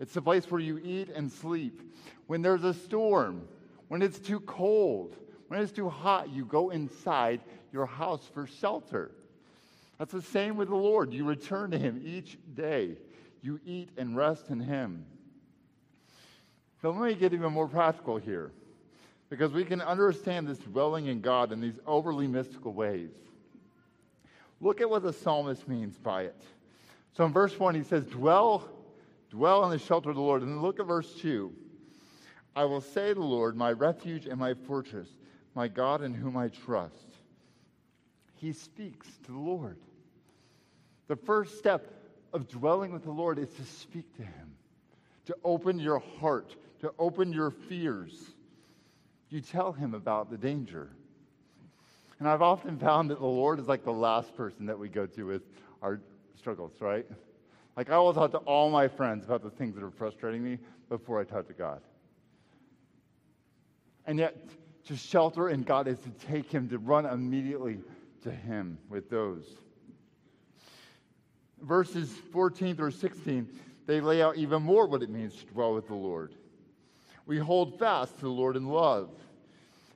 It's 0.00 0.12
the 0.12 0.20
place 0.20 0.50
where 0.50 0.60
you 0.60 0.78
eat 0.78 1.08
and 1.08 1.30
sleep. 1.30 1.80
When 2.26 2.42
there's 2.42 2.64
a 2.64 2.74
storm, 2.74 3.46
when 3.86 4.02
it's 4.02 4.18
too 4.18 4.40
cold, 4.40 5.16
when 5.46 5.60
it's 5.60 5.70
too 5.70 5.88
hot, 5.88 6.30
you 6.30 6.44
go 6.44 6.70
inside 6.70 7.40
your 7.72 7.86
house 7.86 8.28
for 8.34 8.48
shelter. 8.48 9.12
That's 9.98 10.10
the 10.10 10.22
same 10.22 10.56
with 10.56 10.68
the 10.68 10.74
Lord. 10.74 11.12
You 11.12 11.24
return 11.24 11.70
to 11.70 11.78
Him 11.78 12.02
each 12.04 12.38
day. 12.54 12.96
You 13.40 13.60
eat 13.64 13.90
and 13.96 14.16
rest 14.16 14.50
in 14.50 14.58
Him. 14.58 15.06
But 16.82 16.96
let 16.96 17.08
me 17.08 17.14
get 17.14 17.32
even 17.32 17.52
more 17.52 17.68
practical 17.68 18.16
here, 18.16 18.50
because 19.30 19.52
we 19.52 19.64
can 19.64 19.80
understand 19.80 20.48
this 20.48 20.58
dwelling 20.58 21.06
in 21.06 21.20
God 21.20 21.52
in 21.52 21.60
these 21.60 21.78
overly 21.86 22.26
mystical 22.26 22.72
ways. 22.72 23.12
Look 24.60 24.80
at 24.80 24.90
what 24.90 25.02
the 25.04 25.12
psalmist 25.12 25.68
means 25.68 25.96
by 25.98 26.22
it. 26.22 26.42
So 27.16 27.24
in 27.24 27.32
verse 27.32 27.58
1, 27.58 27.74
he 27.74 27.82
says, 27.82 28.06
Dwell, 28.06 28.68
dwell 29.30 29.64
in 29.64 29.70
the 29.70 29.78
shelter 29.78 30.10
of 30.10 30.16
the 30.16 30.22
Lord. 30.22 30.42
And 30.42 30.60
look 30.60 30.80
at 30.80 30.86
verse 30.86 31.14
2. 31.14 31.52
I 32.56 32.64
will 32.64 32.80
say 32.80 33.08
to 33.08 33.14
the 33.14 33.20
Lord, 33.20 33.56
my 33.56 33.72
refuge 33.72 34.26
and 34.26 34.38
my 34.38 34.54
fortress, 34.54 35.08
my 35.54 35.68
God 35.68 36.02
in 36.02 36.14
whom 36.14 36.36
I 36.36 36.48
trust. 36.48 37.16
He 38.36 38.52
speaks 38.52 39.08
to 39.24 39.32
the 39.32 39.38
Lord. 39.38 39.78
The 41.08 41.16
first 41.16 41.58
step 41.58 41.92
of 42.32 42.48
dwelling 42.48 42.92
with 42.92 43.04
the 43.04 43.10
Lord 43.10 43.38
is 43.38 43.50
to 43.54 43.64
speak 43.64 44.16
to 44.16 44.22
Him, 44.22 44.56
to 45.26 45.36
open 45.44 45.78
your 45.78 46.00
heart, 46.20 46.56
to 46.80 46.92
open 46.98 47.32
your 47.32 47.50
fears. 47.50 48.30
You 49.30 49.40
tell 49.40 49.72
Him 49.72 49.94
about 49.94 50.30
the 50.30 50.36
danger. 50.36 50.90
And 52.18 52.28
I've 52.28 52.42
often 52.42 52.78
found 52.78 53.10
that 53.10 53.18
the 53.18 53.26
Lord 53.26 53.58
is 53.58 53.66
like 53.66 53.84
the 53.84 53.92
last 53.92 54.36
person 54.36 54.66
that 54.66 54.78
we 54.78 54.88
go 54.88 55.06
to 55.06 55.26
with 55.26 55.42
our 55.82 56.00
struggles, 56.44 56.72
right? 56.78 57.06
Like 57.74 57.88
I 57.88 57.96
will 57.96 58.12
talk 58.12 58.32
to 58.32 58.38
all 58.38 58.68
my 58.68 58.86
friends 58.86 59.24
about 59.24 59.42
the 59.42 59.48
things 59.48 59.74
that 59.76 59.82
are 59.82 59.90
frustrating 59.90 60.44
me 60.44 60.58
before 60.90 61.18
I 61.18 61.24
talk 61.24 61.46
to 61.46 61.54
God. 61.54 61.80
And 64.04 64.18
yet, 64.18 64.36
to 64.88 64.94
shelter 64.94 65.48
in 65.48 65.62
God 65.62 65.88
is 65.88 65.98
to 66.00 66.10
take 66.26 66.52
Him, 66.52 66.68
to 66.68 66.76
run 66.76 67.06
immediately 67.06 67.78
to 68.24 68.30
Him 68.30 68.76
with 68.90 69.08
those. 69.08 69.46
Verses 71.62 72.12
14 72.30 72.76
through 72.76 72.90
16, 72.90 73.48
they 73.86 74.02
lay 74.02 74.20
out 74.20 74.36
even 74.36 74.62
more 74.62 74.86
what 74.86 75.02
it 75.02 75.08
means 75.08 75.34
to 75.36 75.46
dwell 75.46 75.72
with 75.72 75.86
the 75.86 75.94
Lord. 75.94 76.34
We 77.24 77.38
hold 77.38 77.78
fast 77.78 78.16
to 78.16 78.20
the 78.20 78.28
Lord 78.28 78.56
in 78.56 78.66
love, 78.66 79.08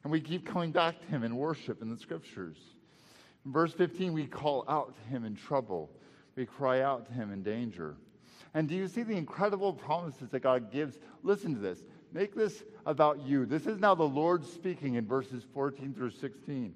and 0.03 0.11
we 0.11 0.23
keep 0.23 0.47
coming 0.47 0.73
back 0.73 0.99
to 0.99 1.07
Him 1.09 1.25
in 1.25 1.37
worship 1.37 1.83
in 1.83 1.91
the 1.91 1.99
Scriptures. 1.99 2.57
Verse 3.45 3.75
15, 3.75 4.15
we 4.15 4.27
call 4.27 4.65
out 4.67 4.95
to 4.97 5.11
Him 5.11 5.27
in 5.27 5.37
trouble, 5.37 5.91
we 6.39 6.47
cry 6.47 6.83
out 6.83 7.05
to 7.07 7.13
Him 7.13 7.33
in 7.33 7.43
danger. 7.43 7.97
And 8.55 8.69
do 8.69 8.75
you 8.75 8.89
see 8.89 9.03
the 9.03 9.17
incredible 9.17 9.73
promises 9.73 10.31
that 10.31 10.41
God 10.41 10.73
gives? 10.73 10.99
Listen 11.23 11.55
to 11.55 11.61
this. 11.61 11.85
Make 12.13 12.35
this 12.35 12.63
about 12.87 13.21
you. 13.21 13.45
This 13.45 13.67
is 13.67 13.79
now 13.79 13.95
the 13.95 14.05
Lord 14.05 14.47
speaking 14.47 14.95
in 14.95 15.07
verses 15.07 15.43
14 15.53 15.93
through 15.93 16.13
16. 16.13 16.75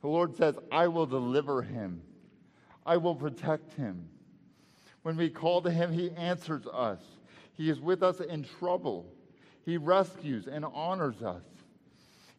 The 0.00 0.08
Lord 0.08 0.36
says, 0.36 0.56
I 0.70 0.88
will 0.88 1.04
deliver 1.04 1.62
him, 1.62 2.00
I 2.86 2.96
will 2.96 3.14
protect 3.14 3.74
him. 3.74 4.08
When 5.02 5.16
we 5.16 5.30
call 5.30 5.60
to 5.62 5.70
him, 5.70 5.92
he 5.92 6.10
answers 6.12 6.66
us. 6.66 7.00
He 7.52 7.68
is 7.70 7.80
with 7.80 8.02
us 8.02 8.20
in 8.20 8.44
trouble. 8.44 9.06
He 9.64 9.76
rescues 9.76 10.46
and 10.46 10.64
honors 10.64 11.22
us. 11.22 11.42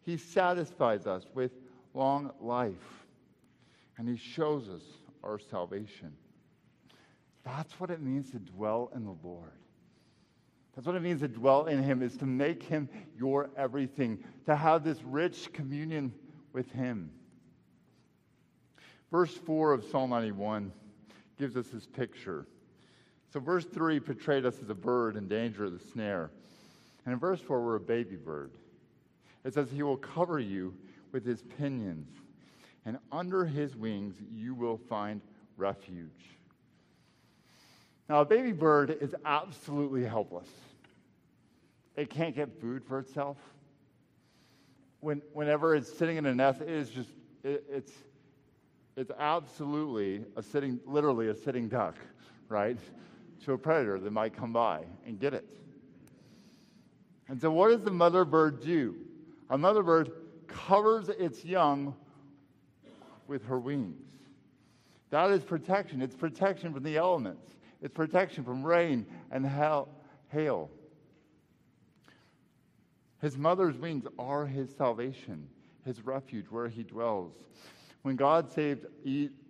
He 0.05 0.17
satisfies 0.17 1.07
us 1.07 1.25
with 1.33 1.51
long 1.93 2.31
life. 2.39 3.05
And 3.97 4.07
he 4.07 4.17
shows 4.17 4.69
us 4.69 4.83
our 5.23 5.39
salvation. 5.39 6.13
That's 7.47 7.79
what 7.79 7.89
it 7.89 8.01
means 8.01 8.31
to 8.31 8.39
dwell 8.39 8.91
in 8.93 9.05
the 9.05 9.15
Lord. 9.23 9.51
That's 10.75 10.85
what 10.85 10.97
it 10.97 11.01
means 11.01 11.21
to 11.21 11.29
dwell 11.29 11.65
in 11.65 11.81
Him, 11.81 12.03
is 12.03 12.17
to 12.17 12.25
make 12.25 12.61
Him 12.61 12.89
your 13.17 13.49
everything, 13.55 14.19
to 14.45 14.55
have 14.55 14.83
this 14.83 15.01
rich 15.03 15.51
communion 15.53 16.13
with 16.51 16.69
Him. 16.73 17.09
Verse 19.11 19.33
4 19.33 19.71
of 19.71 19.85
Psalm 19.85 20.09
91 20.09 20.73
gives 21.39 21.55
us 21.55 21.67
this 21.67 21.85
picture. 21.85 22.45
So, 23.31 23.39
verse 23.39 23.65
3 23.65 24.01
portrayed 24.01 24.45
us 24.45 24.55
as 24.61 24.69
a 24.69 24.75
bird 24.75 25.15
in 25.15 25.29
danger 25.29 25.63
of 25.63 25.71
the 25.71 25.87
snare. 25.93 26.31
And 27.05 27.13
in 27.13 27.19
verse 27.19 27.39
4, 27.39 27.61
we're 27.61 27.75
a 27.75 27.79
baby 27.79 28.17
bird. 28.17 28.51
It 29.45 29.53
says, 29.53 29.71
He 29.71 29.83
will 29.83 29.97
cover 29.97 30.39
you 30.39 30.75
with 31.13 31.25
His 31.25 31.43
pinions, 31.57 32.09
and 32.85 32.97
under 33.09 33.45
His 33.45 33.75
wings 33.77 34.15
you 34.33 34.53
will 34.53 34.77
find 34.77 35.21
refuge. 35.55 36.36
Now, 38.09 38.21
a 38.21 38.25
baby 38.25 38.53
bird 38.53 38.97
is 39.01 39.13
absolutely 39.25 40.03
helpless 40.03 40.47
it 41.97 42.11
can't 42.11 42.35
get 42.35 42.61
food 42.61 42.83
for 42.85 42.99
itself. 42.99 43.37
When, 45.01 45.21
whenever 45.33 45.75
it's 45.75 45.91
sitting 45.91 46.17
in 46.17 46.25
a 46.27 46.33
nest, 46.33 46.61
it 46.61 46.69
is 46.69 46.89
just, 46.89 47.09
it, 47.43 47.65
it's, 47.69 47.91
it's 48.95 49.11
absolutely 49.17 50.23
a 50.35 50.43
sitting, 50.43 50.79
literally 50.85 51.27
a 51.29 51.35
sitting 51.35 51.67
duck, 51.67 51.95
right? 52.47 52.77
To 53.45 53.53
a 53.53 53.57
predator 53.57 53.99
that 53.99 54.11
might 54.11 54.35
come 54.35 54.53
by 54.53 54.83
and 55.05 55.19
get 55.19 55.33
it. 55.33 55.45
And 57.27 57.41
so, 57.41 57.51
what 57.51 57.69
does 57.69 57.81
the 57.81 57.91
mother 57.91 58.23
bird 58.23 58.61
do? 58.61 58.95
A 59.49 59.57
mother 59.57 59.83
bird 59.83 60.11
covers 60.47 61.09
its 61.09 61.43
young 61.43 61.93
with 63.27 63.43
her 63.45 63.59
wings. 63.59 64.01
That 65.09 65.31
is 65.31 65.43
protection. 65.43 66.01
It's 66.01 66.15
protection 66.15 66.73
from 66.73 66.83
the 66.83 66.97
elements, 66.97 67.55
it's 67.81 67.93
protection 67.93 68.43
from 68.43 68.63
rain 68.63 69.05
and 69.31 69.45
hail. 69.45 70.69
His 73.21 73.37
mother's 73.37 73.77
wings 73.77 74.05
are 74.19 74.45
his 74.45 74.69
salvation, 74.75 75.47
his 75.85 76.05
refuge 76.05 76.45
where 76.49 76.67
he 76.67 76.83
dwells. 76.83 77.33
When 78.03 78.15
God 78.15 78.51
saved, 78.51 78.85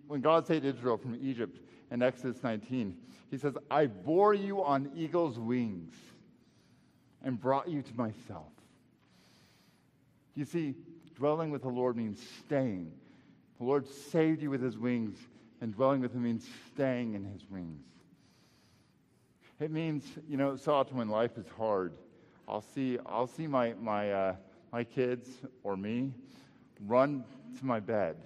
when 0.06 0.20
God 0.20 0.46
saved 0.46 0.64
Israel 0.64 0.96
from 0.96 1.18
Egypt 1.22 1.58
in 1.90 2.02
Exodus 2.02 2.42
19, 2.42 2.96
he 3.30 3.36
says, 3.36 3.54
I 3.70 3.86
bore 3.86 4.32
you 4.32 4.64
on 4.64 4.90
eagle's 4.96 5.38
wings 5.38 5.92
and 7.22 7.38
brought 7.38 7.68
you 7.68 7.82
to 7.82 7.94
myself. 7.94 8.52
You 10.34 10.44
see, 10.44 10.74
dwelling 11.14 11.50
with 11.50 11.62
the 11.62 11.68
Lord 11.68 11.96
means 11.96 12.24
staying. 12.38 12.92
The 13.58 13.64
Lord 13.64 13.86
saved 13.86 14.40
you 14.40 14.50
with 14.50 14.62
his 14.62 14.78
wings, 14.78 15.18
and 15.60 15.74
dwelling 15.74 16.00
with 16.00 16.14
him 16.14 16.22
means 16.22 16.48
staying 16.72 17.14
in 17.14 17.24
his 17.24 17.42
wings. 17.50 17.84
It 19.60 19.72
means, 19.72 20.04
you 20.28 20.36
know, 20.36 20.56
so 20.56 20.72
often 20.74 20.96
when 20.96 21.08
life 21.08 21.36
is 21.36 21.46
hard, 21.56 21.92
I'll 22.46 22.62
see, 22.62 22.98
I'll 23.04 23.26
see 23.26 23.46
my, 23.46 23.74
my, 23.80 24.12
uh, 24.12 24.36
my 24.72 24.84
kids 24.84 25.28
or 25.64 25.76
me 25.76 26.12
run 26.86 27.24
to 27.58 27.66
my 27.66 27.80
bed, 27.80 28.16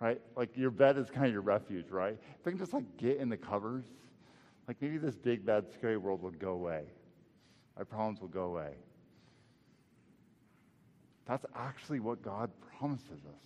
right? 0.00 0.20
Like 0.36 0.56
your 0.56 0.70
bed 0.70 0.98
is 0.98 1.10
kind 1.10 1.26
of 1.26 1.32
your 1.32 1.42
refuge, 1.42 1.90
right? 1.90 2.16
If 2.40 2.46
I 2.46 2.50
can 2.50 2.58
just 2.58 2.72
like 2.72 2.96
get 2.96 3.16
in 3.18 3.28
the 3.28 3.36
covers, 3.36 3.84
like 4.68 4.76
maybe 4.80 4.98
this 4.98 5.16
big, 5.16 5.44
bad, 5.44 5.72
scary 5.72 5.96
world 5.96 6.22
will 6.22 6.30
go 6.30 6.52
away. 6.52 6.84
My 7.76 7.84
problems 7.84 8.20
will 8.20 8.28
go 8.28 8.44
away. 8.44 8.74
That's 11.26 11.44
actually 11.56 12.00
what 12.00 12.22
God 12.22 12.50
promises 12.78 13.10
us. 13.10 13.40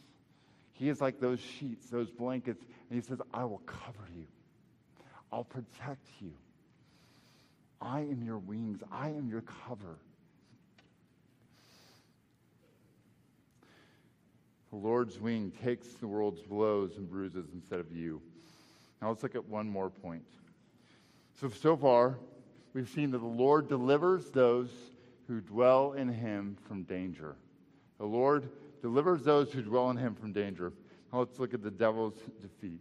He 0.73 0.91
is 0.91 1.01
like 1.01 1.21
those 1.21 1.41
sheets, 1.41 1.89
those 1.89 2.11
blankets, 2.11 2.63
and 2.91 3.01
He 3.01 3.07
says, 3.07 3.21
I 3.33 3.45
will 3.45 3.63
cover 3.65 4.07
you, 4.15 4.27
I'll 5.33 5.45
protect 5.45 6.07
you. 6.21 6.33
I 7.81 8.01
am 8.01 8.23
your 8.25 8.39
wings, 8.39 8.81
I 8.91 9.09
am 9.09 9.29
your 9.29 9.43
cover. 9.43 9.99
The 14.71 14.77
Lord's 14.77 15.19
wing 15.21 15.53
takes 15.63 15.89
the 15.95 16.07
world's 16.07 16.43
blows 16.43 16.97
and 16.97 17.09
bruises 17.09 17.47
instead 17.55 17.81
of 17.81 17.91
you. 17.93 18.21
Now 19.01 19.09
let's 19.09 19.23
look 19.23 19.35
at 19.35 19.45
one 19.47 19.69
more 19.69 19.91
point. 19.91 20.25
So, 21.41 21.49
so 21.49 21.77
far, 21.77 22.19
we've 22.75 22.89
seen 22.89 23.11
that 23.13 23.19
the 23.19 23.27
Lord 23.27 23.69
delivers 23.69 24.31
those 24.31 24.71
who 25.29 25.41
dwell 25.41 25.93
in 25.93 26.09
him 26.09 26.57
from 26.67 26.83
danger. 26.83 27.37
The 27.99 28.07
Lord 28.07 28.49
delivers 28.83 29.23
those 29.23 29.53
who 29.53 29.63
dwell 29.63 29.91
in 29.91 29.97
him 29.97 30.15
from 30.15 30.33
danger. 30.33 30.73
Now 31.13 31.21
let's 31.21 31.39
look 31.39 31.55
at 31.55 31.63
the 31.63 31.71
devil's 31.71 32.19
defeat. 32.43 32.81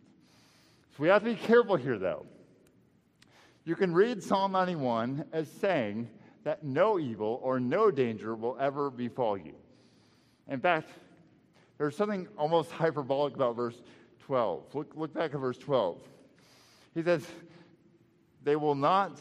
So 0.96 1.04
we 1.04 1.10
have 1.10 1.24
to 1.24 1.30
be 1.30 1.36
careful 1.36 1.76
here, 1.76 1.98
though. 1.98 2.26
You 3.65 3.75
can 3.75 3.95
read 3.95 4.21
Psalm 4.21 4.51
91 4.51 5.25
as 5.34 5.49
saying 5.49 6.08
that 6.43 6.63
no 6.63 6.99
evil 6.99 7.39
or 7.41 7.60
no 7.60 7.89
danger 7.89 8.36
will 8.36 8.56
ever 8.60 8.91
befall 8.91 9.36
you. 9.36 9.56
In 10.47 10.60
fact, 10.60 10.91
there's 11.80 11.97
something 11.97 12.28
almost 12.38 12.69
hyperbolic 12.69 13.34
about 13.34 13.56
verse 13.56 13.82
12. 14.25 14.75
Look, 14.75 14.93
look 14.95 15.13
back 15.15 15.34
at 15.34 15.39
verse 15.39 15.58
12. 15.58 15.97
He 16.93 17.01
says, 17.01 17.25
They 18.43 18.56
will 18.56 18.75
not, 18.75 19.17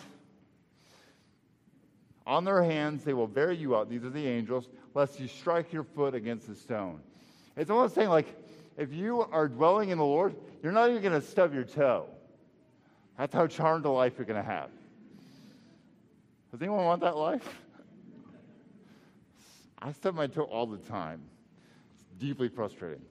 on 2.27 2.45
their 2.45 2.63
hands, 2.63 3.03
they 3.03 3.15
will 3.15 3.27
bear 3.27 3.51
you 3.51 3.75
out. 3.75 3.89
These 3.89 4.05
are 4.05 4.11
the 4.11 4.27
angels, 4.27 4.69
lest 4.93 5.19
you 5.19 5.27
strike 5.27 5.73
your 5.73 5.85
foot 5.85 6.15
against 6.15 6.51
a 6.51 6.55
stone. 6.55 7.01
It's 7.57 7.71
almost 7.71 7.95
saying, 7.95 8.11
like, 8.11 8.27
if 8.77 8.93
you 8.93 9.23
are 9.23 9.49
dwelling 9.49 9.89
in 9.89 9.97
the 9.97 10.05
Lord, 10.05 10.37
you're 10.63 10.73
not 10.73 10.91
even 10.91 11.01
going 11.01 11.19
to 11.19 11.27
stub 11.27 11.55
your 11.55 11.65
toe. 11.65 12.07
That's 13.19 13.33
how 13.33 13.47
charmed 13.47 13.85
a 13.85 13.91
life 13.91 14.15
you're 14.19 14.27
going 14.27 14.43
to 14.43 14.49
have. 14.49 14.71
Does 16.51 16.63
anyone 16.63 16.85
want 16.85 17.01
that 17.03 17.17
life? 17.17 17.49
I 19.79 19.93
stub 19.93 20.15
my 20.15 20.27
toe 20.27 20.43
all 20.43 20.67
the 20.67 20.79
time. 20.79 21.21
It's 21.93 22.21
deeply 22.21 22.49
frustrating. 22.49 23.05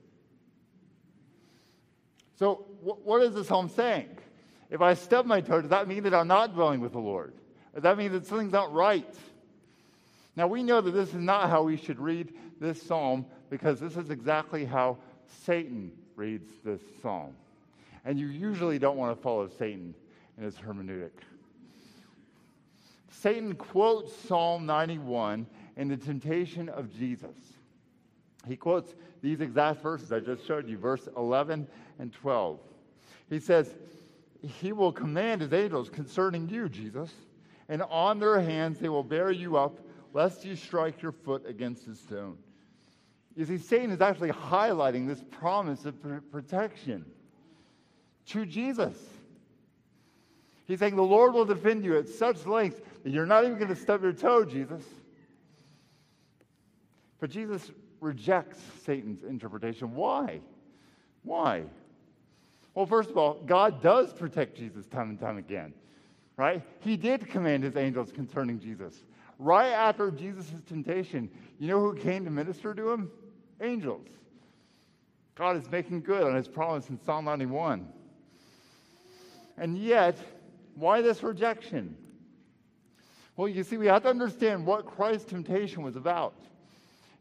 So, 2.35 2.65
wh- 2.83 3.05
what 3.05 3.21
is 3.21 3.35
this 3.35 3.47
psalm 3.47 3.69
saying? 3.69 4.09
If 4.69 4.81
I 4.81 4.95
stub 4.95 5.25
my 5.25 5.39
toe, 5.39 5.61
does 5.61 5.69
that 5.69 5.87
mean 5.87 6.03
that 6.03 6.13
I'm 6.13 6.27
not 6.27 6.53
dwelling 6.55 6.79
with 6.79 6.93
the 6.93 6.99
Lord? 6.99 7.33
Does 7.73 7.83
that 7.83 7.97
mean 7.97 8.11
that 8.13 8.25
something's 8.25 8.51
not 8.51 8.73
right? 8.73 9.13
Now, 10.35 10.47
we 10.47 10.63
know 10.63 10.81
that 10.81 10.91
this 10.91 11.09
is 11.09 11.15
not 11.15 11.49
how 11.49 11.63
we 11.63 11.77
should 11.77 11.99
read 11.99 12.33
this 12.59 12.81
psalm 12.81 13.25
because 13.49 13.79
this 13.79 13.97
is 13.97 14.09
exactly 14.09 14.65
how 14.65 14.97
Satan 15.45 15.91
reads 16.15 16.49
this 16.63 16.81
psalm. 17.01 17.35
And 18.05 18.19
you 18.19 18.27
usually 18.27 18.79
don't 18.79 18.97
want 18.97 19.15
to 19.15 19.21
follow 19.21 19.47
Satan 19.47 19.95
in 20.37 20.43
his 20.43 20.55
hermeneutic. 20.55 21.11
Satan 23.09 23.55
quotes 23.55 24.13
Psalm 24.27 24.65
91 24.65 25.47
in 25.77 25.87
the 25.87 25.97
temptation 25.97 26.67
of 26.69 26.93
Jesus. 26.93 27.35
He 28.47 28.57
quotes 28.57 28.93
these 29.21 29.39
exact 29.39 29.81
verses 29.81 30.11
I 30.11 30.19
just 30.19 30.45
showed 30.45 30.67
you, 30.67 30.77
verse 30.77 31.07
11 31.15 31.67
and 31.99 32.11
12. 32.11 32.59
He 33.29 33.39
says, 33.39 33.73
He 34.41 34.73
will 34.73 34.91
command 34.91 35.41
His 35.41 35.53
angels 35.53 35.89
concerning 35.89 36.49
you, 36.49 36.67
Jesus, 36.67 37.11
and 37.69 37.81
on 37.83 38.19
their 38.19 38.41
hands 38.41 38.79
they 38.79 38.89
will 38.89 39.03
bear 39.03 39.31
you 39.31 39.55
up, 39.55 39.79
lest 40.11 40.43
you 40.43 40.57
strike 40.57 41.01
your 41.01 41.13
foot 41.13 41.45
against 41.47 41.87
a 41.87 41.95
stone. 41.95 42.37
You 43.35 43.45
see, 43.45 43.57
Satan 43.57 43.91
is 43.91 44.01
actually 44.01 44.31
highlighting 44.31 45.07
this 45.07 45.23
promise 45.31 45.85
of 45.85 45.95
protection 46.29 47.05
to 48.27 48.45
Jesus. 48.45 48.95
He's 50.65 50.79
saying, 50.79 50.95
The 50.95 51.03
Lord 51.03 51.33
will 51.33 51.45
defend 51.45 51.83
you 51.83 51.97
at 51.97 52.07
such 52.07 52.45
length 52.45 52.81
that 53.03 53.11
you're 53.11 53.25
not 53.25 53.43
even 53.43 53.57
going 53.57 53.69
to 53.69 53.75
stub 53.75 54.01
your 54.01 54.13
toe, 54.13 54.45
Jesus. 54.45 54.83
But 57.19 57.29
Jesus 57.29 57.71
rejects 57.99 58.59
Satan's 58.85 59.23
interpretation. 59.23 59.95
Why? 59.95 60.41
Why? 61.23 61.63
Well, 62.73 62.85
first 62.85 63.09
of 63.09 63.17
all, 63.17 63.35
God 63.45 63.81
does 63.81 64.13
protect 64.13 64.57
Jesus 64.57 64.87
time 64.87 65.09
and 65.09 65.19
time 65.19 65.37
again, 65.37 65.73
right? 66.37 66.61
He 66.79 66.97
did 66.97 67.27
command 67.29 67.63
his 67.63 67.75
angels 67.75 68.11
concerning 68.11 68.59
Jesus. 68.59 69.03
Right 69.39 69.69
after 69.69 70.11
Jesus' 70.11 70.51
temptation, 70.67 71.29
you 71.59 71.67
know 71.67 71.79
who 71.79 71.95
came 71.95 72.25
to 72.25 72.31
minister 72.31 72.73
to 72.73 72.91
him? 72.91 73.11
Angels. 73.61 74.07
God 75.35 75.57
is 75.57 75.69
making 75.71 76.01
good 76.01 76.23
on 76.23 76.35
his 76.35 76.47
promise 76.47 76.89
in 76.89 76.99
Psalm 76.99 77.25
91. 77.25 77.87
And 79.57 79.77
yet, 79.77 80.17
why 80.75 81.01
this 81.01 81.23
rejection? 81.23 81.95
Well, 83.35 83.47
you 83.47 83.63
see, 83.63 83.77
we 83.77 83.87
have 83.87 84.03
to 84.03 84.09
understand 84.09 84.65
what 84.65 84.85
Christ's 84.85 85.25
temptation 85.25 85.83
was 85.83 85.95
about. 85.95 86.35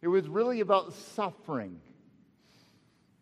It 0.02 0.08
was 0.08 0.28
really 0.28 0.60
about 0.60 0.92
suffering. 0.92 1.80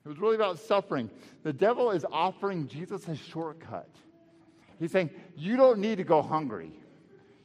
It 0.04 0.08
was 0.08 0.18
really 0.18 0.36
about 0.36 0.58
suffering. 0.58 1.10
The 1.42 1.52
devil 1.52 1.90
is 1.90 2.04
offering 2.10 2.66
Jesus 2.66 3.06
a 3.06 3.14
shortcut. 3.14 3.88
He's 4.78 4.90
saying, 4.90 5.10
You 5.36 5.56
don't 5.56 5.78
need 5.78 5.98
to 5.98 6.04
go 6.04 6.22
hungry. 6.22 6.72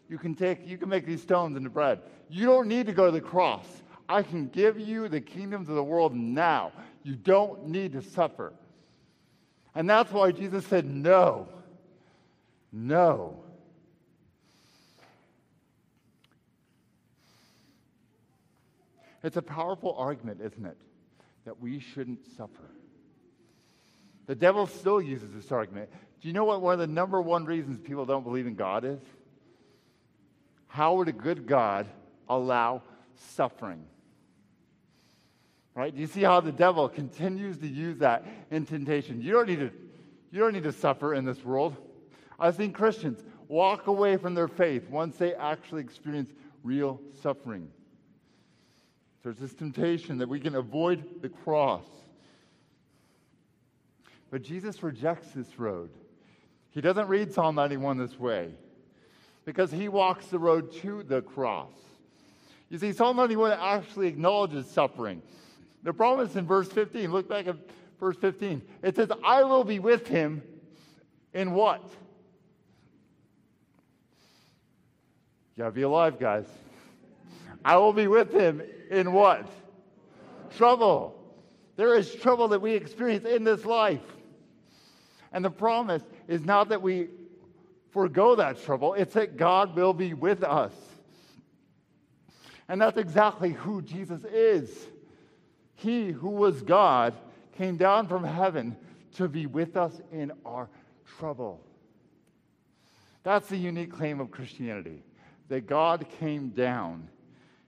You 0.08 0.17
can 0.17 0.36
take, 0.36 0.67
you 0.67 0.78
can 0.78 0.88
make 0.88 1.06
these 1.06 1.21
stones 1.21 1.58
into 1.58 1.69
bread. 1.69 2.01
You 2.30 2.45
don't 2.45 2.67
need 2.67 2.86
to 2.86 2.93
go 2.93 3.08
to 3.08 3.12
the 3.12 3.21
cross. 3.21 3.65
I 4.08 4.21
can 4.21 4.47
give 4.47 4.80
you 4.80 5.08
the 5.10 5.19
kingdoms 5.19 5.67
of 5.67 5.75
the 5.75 5.84
world 5.84 6.15
now. 6.15 6.71
You 7.04 7.15
don't 7.15 7.67
need 7.67 7.93
to 7.93 8.01
suffer. 8.01 8.54
And 9.73 9.89
that's 9.89 10.12
why 10.12 10.32
Jesus 10.32 10.65
said, 10.65 10.86
No. 10.86 11.49
No. 12.78 13.38
It's 19.24 19.38
a 19.38 19.42
powerful 19.42 19.96
argument, 19.98 20.42
isn't 20.44 20.66
it? 20.66 20.78
That 21.46 21.62
we 21.62 21.80
shouldn't 21.80 22.20
suffer. 22.36 22.70
The 24.28 24.36
devil 24.36 24.68
still 24.68 25.02
uses 25.02 25.32
this 25.32 25.54
argument. 25.54 25.90
Do 26.22 26.28
you 26.28 26.34
know 26.34 26.44
what 26.44 26.62
one 26.62 26.74
of 26.74 26.80
the 26.80 26.88
number 26.88 27.22
one 27.22 27.46
reasons 27.46 27.80
people 27.80 28.06
don't 28.06 28.24
believe 28.24 28.46
in 28.46 28.56
God 28.56 28.84
is? 28.84 29.00
How 30.68 30.96
would 30.96 31.08
a 31.08 31.14
good 31.14 31.48
God 31.48 31.88
allow 32.28 32.82
suffering? 33.36 33.86
Right? 35.74 35.96
Do 35.96 36.02
you 36.02 36.08
see 36.08 36.24
how 36.24 36.42
the 36.42 36.52
devil 36.52 36.90
continues 36.90 37.58
to 37.60 37.68
use 37.68 38.00
that 38.00 38.26
in 38.52 38.66
temptation? 38.66 39.22
You 39.22 39.32
don't 39.32 39.48
need 39.48 39.60
to, 39.60 39.72
you 40.32 40.40
don't 40.40 40.54
need 40.54 40.64
to 40.64 40.74
suffer 40.74 41.14
in 41.14 41.24
this 41.24 41.42
world. 41.44 41.78
I've 42.39 42.56
seen 42.56 42.71
Christians 42.74 43.24
walk 43.48 43.88
away 43.88 44.17
from 44.17 44.34
their 44.34 44.48
faith 44.48 44.89
once 44.89 45.17
they 45.17 45.34
actually 45.34 45.82
experience 45.82 46.32
real 46.63 47.00
suffering. 47.21 47.69
There's 49.24 49.38
this 49.38 49.54
temptation 49.54 50.17
that 50.19 50.30
we 50.30 50.39
can 50.39 50.56
avoid 50.56 51.21
the 51.21 51.30
cross. 51.30 51.86
But 54.30 54.43
Jesus 54.43 54.84
rejects 54.84 55.30
this 55.32 55.58
road. 55.58 55.89
He 56.71 56.82
doesn't 56.82 57.08
read 57.08 57.34
Psalm 57.34 57.56
91 57.56 57.98
this 57.98 58.19
way 58.19 58.52
because 59.45 59.71
he 59.71 59.88
walks 59.88 60.28
the 60.28 60.39
road 60.39 60.71
to 60.82 61.04
the 61.04 61.21
cross. 61.21 61.71
You 62.69 62.78
see, 62.78 62.91
Psalm 62.91 63.15
91 63.15 63.52
actually 63.54 64.08
acknowledges 64.08 64.69
suffering. 64.69 65.21
The 65.84 65.93
promise 65.93 66.36
in 66.36 66.45
verse 66.45 66.67
15, 66.69 67.12
look 67.12 67.30
back 67.30 67.48
at 67.48 67.56
verse 68.00 68.17
15. 68.17 68.62
It 68.82 68.95
says, 68.95 69.10
I 69.24 69.43
will 69.43 69.63
be 69.63 69.80
with 69.80 70.08
him 70.08 70.41
in 71.34 71.54
what? 71.54 71.88
You 75.56 75.63
gotta 75.63 75.72
be 75.72 75.84
alive, 75.84 76.20
guys. 76.20 76.46
I 77.63 77.78
will 77.78 77.94
be 77.94 78.08
with 78.08 78.34
him 78.34 78.62
in 78.91 79.13
what? 79.13 79.48
Trouble. 80.58 81.18
There 81.78 81.96
is 81.96 82.13
trouble 82.13 82.50
that 82.50 82.62
we 82.62 82.74
experience 82.74 83.26
in 83.26 83.46
this 83.46 83.63
life. 83.63 84.02
And 85.32 85.44
the 85.44 85.50
promise 85.50 86.04
is 86.28 86.41
not 86.41 86.70
that 86.70 86.82
we 86.82 87.08
forego 87.91 88.36
that 88.36 88.62
trouble, 88.63 88.94
it's 88.96 89.13
that 89.13 89.38
God 89.38 89.76
will 89.76 89.94
be 89.94 90.13
with 90.13 90.44
us. 90.44 90.74
And 92.68 92.82
that's 92.82 92.98
exactly 92.98 93.52
who 93.52 93.82
Jesus 93.82 94.24
is. 94.26 94.70
He 95.76 96.12
who 96.12 96.32
was 96.32 96.62
God 96.62 97.13
came 97.58 97.78
down 97.78 98.08
from 98.08 98.26
heaven 98.26 98.76
to 99.13 99.30
be 99.30 99.46
with 99.46 99.78
us 99.78 100.02
in 100.12 100.34
our 100.46 100.68
trouble. 101.18 101.62
That's 103.24 103.48
the 103.48 103.58
unique 103.58 103.94
claim 103.94 104.20
of 104.20 104.32
Christianity 104.32 105.05
that 105.49 105.67
God 105.67 106.05
came 106.19 106.49
down 106.49 107.08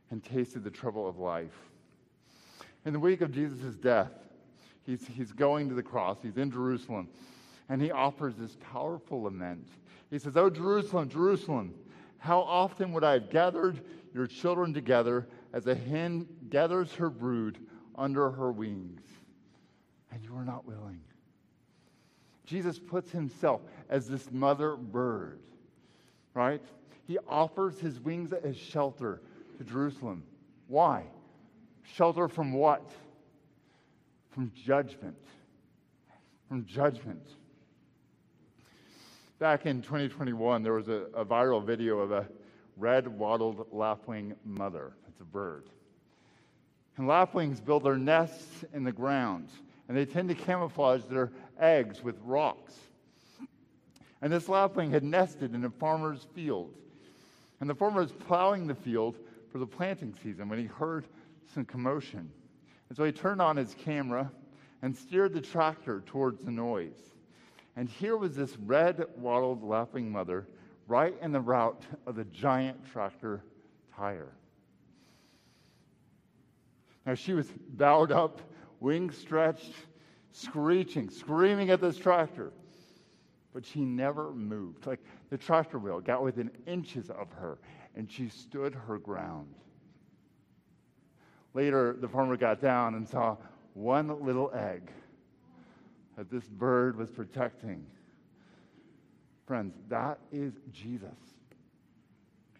and 0.09 0.23
tasted 0.23 0.63
the 0.63 0.71
trouble 0.71 1.07
of 1.07 1.17
life. 1.17 1.57
In 2.85 2.93
the 2.93 2.99
week 2.99 3.21
of 3.21 3.31
Jesus' 3.31 3.75
death, 3.75 4.11
he's, 4.85 5.05
he's 5.07 5.31
going 5.31 5.69
to 5.69 5.75
the 5.75 5.83
cross, 5.83 6.17
he's 6.21 6.37
in 6.37 6.51
Jerusalem, 6.51 7.09
and 7.69 7.81
he 7.81 7.91
offers 7.91 8.35
this 8.35 8.57
powerful 8.71 9.23
lament. 9.23 9.67
He 10.09 10.19
says, 10.19 10.37
Oh, 10.37 10.49
Jerusalem, 10.49 11.09
Jerusalem, 11.09 11.73
how 12.17 12.39
often 12.39 12.93
would 12.93 13.03
I 13.03 13.13
have 13.13 13.29
gathered 13.29 13.81
your 14.13 14.27
children 14.27 14.73
together 14.73 15.27
as 15.53 15.67
a 15.67 15.75
hen 15.75 16.27
gathers 16.49 16.93
her 16.93 17.09
brood 17.09 17.57
under 17.95 18.31
her 18.31 18.51
wings, 18.51 19.01
and 20.11 20.23
you 20.23 20.35
are 20.35 20.45
not 20.45 20.65
willing. 20.65 21.01
Jesus 22.45 22.79
puts 22.79 23.11
himself 23.11 23.61
as 23.89 24.07
this 24.07 24.31
mother 24.31 24.75
bird, 24.75 25.39
right? 26.33 26.63
He 27.07 27.17
offers 27.27 27.79
his 27.79 27.99
wings 28.01 28.33
as 28.33 28.57
shelter 28.57 29.21
to 29.57 29.63
Jerusalem. 29.63 30.23
Why? 30.67 31.03
Shelter 31.83 32.27
from 32.27 32.51
what? 32.51 32.91
From 34.31 34.51
judgment. 34.53 35.17
From 36.49 36.65
judgment. 36.65 37.25
Back 39.39 39.65
in 39.65 39.81
2021, 39.81 40.63
there 40.63 40.73
was 40.73 40.89
a, 40.89 41.05
a 41.13 41.23
viral 41.23 41.63
video 41.63 41.99
of 41.99 42.11
a 42.11 42.27
red 42.75 43.07
wattled 43.07 43.67
lapwing 43.71 44.35
mother. 44.43 44.93
It's 45.07 45.21
a 45.21 45.25
bird. 45.25 45.69
And 46.97 47.07
lapwings 47.07 47.61
build 47.61 47.83
their 47.83 47.97
nests 47.97 48.65
in 48.73 48.83
the 48.83 48.91
ground, 48.91 49.49
and 49.87 49.95
they 49.95 50.05
tend 50.05 50.29
to 50.29 50.35
camouflage 50.35 51.03
their 51.03 51.31
eggs 51.59 52.03
with 52.03 52.17
rocks. 52.23 52.73
And 54.21 54.33
this 54.33 54.49
lapwing 54.49 54.91
had 54.91 55.03
nested 55.03 55.53
in 55.53 55.63
a 55.63 55.69
farmer's 55.69 56.25
field. 56.33 56.73
And 57.59 57.69
the 57.69 57.75
farmer 57.75 58.01
was 58.01 58.11
plowing 58.11 58.67
the 58.67 58.75
field 58.75 59.17
for 59.51 59.57
the 59.57 59.65
planting 59.65 60.13
season 60.23 60.49
when 60.49 60.59
he 60.59 60.65
heard 60.65 61.07
some 61.53 61.65
commotion. 61.65 62.29
And 62.89 62.97
so 62.97 63.03
he 63.03 63.11
turned 63.11 63.41
on 63.41 63.57
his 63.57 63.75
camera 63.75 64.31
and 64.81 64.95
steered 64.95 65.33
the 65.33 65.41
tractor 65.41 66.03
towards 66.05 66.43
the 66.43 66.51
noise. 66.51 67.15
And 67.75 67.89
here 67.89 68.17
was 68.17 68.35
this 68.35 68.57
red 68.57 69.05
wattled 69.17 69.63
lapwing 69.63 70.11
mother 70.11 70.47
right 70.87 71.15
in 71.21 71.31
the 71.31 71.39
route 71.39 71.83
of 72.05 72.15
the 72.15 72.25
giant 72.25 72.85
tractor 72.91 73.43
tire. 73.95 74.33
Now 77.05 77.15
she 77.15 77.33
was 77.33 77.47
bowed 77.69 78.11
up, 78.11 78.41
wings 78.79 79.17
stretched, 79.17 79.73
screeching, 80.31 81.09
screaming 81.09 81.69
at 81.69 81.81
this 81.81 81.97
tractor. 81.97 82.51
But 83.57 83.65
she 83.65 83.79
never 83.79 84.31
moved. 84.33 84.85
Like 84.85 84.99
the 85.31 85.37
tractor 85.39 85.79
wheel 85.79 85.99
got 85.99 86.21
within 86.21 86.51
inches 86.67 87.09
of 87.09 87.31
her, 87.31 87.57
and 87.95 88.07
she 88.07 88.29
stood 88.29 88.75
her 88.75 88.99
ground. 88.99 89.55
Later, 91.55 91.97
the 91.99 92.07
farmer 92.07 92.37
got 92.37 92.61
down 92.61 92.93
and 92.93 93.09
saw 93.09 93.35
one 93.73 94.23
little 94.23 94.51
egg 94.53 94.91
that 96.15 96.29
this 96.29 96.43
bird 96.43 96.95
was 96.95 97.09
protecting. 97.09 97.83
Friends, 99.47 99.73
that 99.89 100.19
is 100.31 100.53
Jesus. 100.71 101.17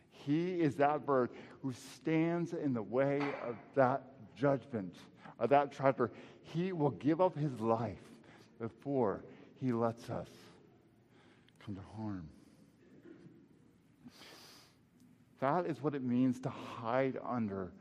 He 0.10 0.60
is 0.60 0.78
that 0.78 1.06
bird 1.06 1.30
who 1.62 1.74
stands 1.74 2.54
in 2.54 2.74
the 2.74 2.82
way 2.82 3.22
of 3.48 3.56
that 3.76 4.02
judgment, 4.36 4.96
of 5.38 5.52
that 5.52 5.72
tractor. 5.72 6.10
He 6.42 6.72
will 6.72 6.90
give 6.90 7.22
up 7.22 7.38
his 7.38 7.60
life 7.60 8.02
before 8.60 9.22
he 9.62 9.72
lets 9.72 10.10
us 10.10 10.30
to 11.76 11.82
harm. 11.96 12.30
That 15.40 15.68
is 15.68 15.82
what 15.82 15.94
it 15.94 16.04
means 16.04 16.40
to 16.42 16.50
hide 16.50 17.18
under 17.24 17.72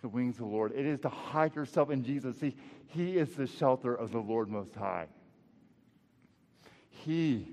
the 0.00 0.08
wings 0.08 0.36
of 0.36 0.40
the 0.40 0.46
Lord. 0.46 0.72
It 0.72 0.86
is 0.86 1.00
to 1.00 1.08
hide 1.08 1.54
yourself 1.54 1.90
in 1.90 2.04
Jesus. 2.04 2.38
See, 2.38 2.56
He 2.86 3.18
is 3.18 3.34
the 3.34 3.46
shelter 3.46 3.94
of 3.94 4.12
the 4.12 4.20
Lord 4.20 4.48
Most 4.48 4.74
High. 4.74 5.06
He 7.04 7.46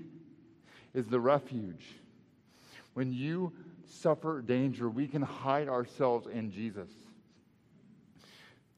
is 0.94 1.06
the 1.06 1.20
refuge. 1.20 1.84
When 2.94 3.12
you 3.12 3.52
suffer 3.86 4.40
danger, 4.40 4.88
we 4.88 5.06
can 5.06 5.22
hide 5.22 5.68
ourselves 5.68 6.26
in 6.26 6.50
Jesus. 6.50 6.88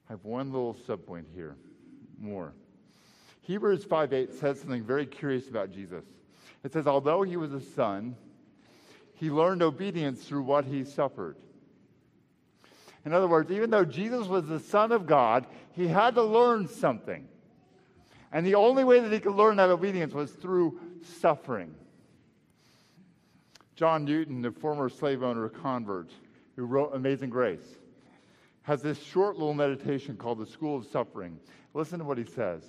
I 0.08 0.12
have 0.12 0.24
one 0.24 0.52
little 0.52 0.76
subpoint 0.86 1.26
here 1.34 1.56
more. 2.20 2.52
Hebrews 3.42 3.84
5 3.84 4.12
8 4.12 4.34
says 4.34 4.60
something 4.60 4.82
very 4.82 5.06
curious 5.06 5.48
about 5.48 5.70
Jesus. 5.70 6.04
It 6.64 6.72
says, 6.72 6.86
Although 6.86 7.22
he 7.22 7.36
was 7.36 7.52
a 7.52 7.60
son, 7.60 8.16
he 9.14 9.30
learned 9.30 9.62
obedience 9.62 10.24
through 10.24 10.42
what 10.42 10.64
he 10.64 10.84
suffered. 10.84 11.36
In 13.04 13.12
other 13.12 13.28
words, 13.28 13.50
even 13.50 13.70
though 13.70 13.84
Jesus 13.84 14.26
was 14.26 14.46
the 14.46 14.60
Son 14.60 14.92
of 14.92 15.06
God, 15.06 15.46
he 15.72 15.86
had 15.86 16.14
to 16.16 16.22
learn 16.22 16.68
something. 16.68 17.26
And 18.32 18.44
the 18.44 18.56
only 18.56 18.84
way 18.84 19.00
that 19.00 19.12
he 19.12 19.20
could 19.20 19.34
learn 19.34 19.56
that 19.56 19.70
obedience 19.70 20.12
was 20.12 20.30
through 20.30 20.78
suffering. 21.20 21.74
John 23.76 24.04
Newton, 24.04 24.42
the 24.42 24.50
former 24.50 24.88
slave 24.88 25.22
owner 25.22 25.48
convert 25.48 26.10
who 26.56 26.64
wrote 26.64 26.94
Amazing 26.94 27.30
Grace, 27.30 27.76
has 28.62 28.82
this 28.82 29.02
short 29.02 29.38
little 29.38 29.54
meditation 29.54 30.16
called 30.16 30.38
the 30.38 30.46
School 30.46 30.76
of 30.76 30.86
Suffering. 30.86 31.38
Listen 31.72 32.00
to 32.00 32.04
what 32.04 32.18
he 32.18 32.24
says. 32.24 32.62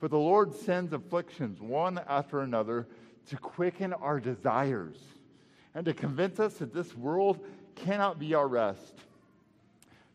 But 0.00 0.10
the 0.10 0.18
Lord 0.18 0.54
sends 0.54 0.92
afflictions 0.92 1.60
one 1.60 2.00
after 2.08 2.40
another 2.40 2.88
to 3.26 3.36
quicken 3.36 3.92
our 3.92 4.18
desires 4.18 4.96
and 5.74 5.84
to 5.84 5.92
convince 5.92 6.40
us 6.40 6.54
that 6.54 6.72
this 6.72 6.96
world 6.96 7.40
cannot 7.74 8.18
be 8.18 8.34
our 8.34 8.48
rest. 8.48 8.94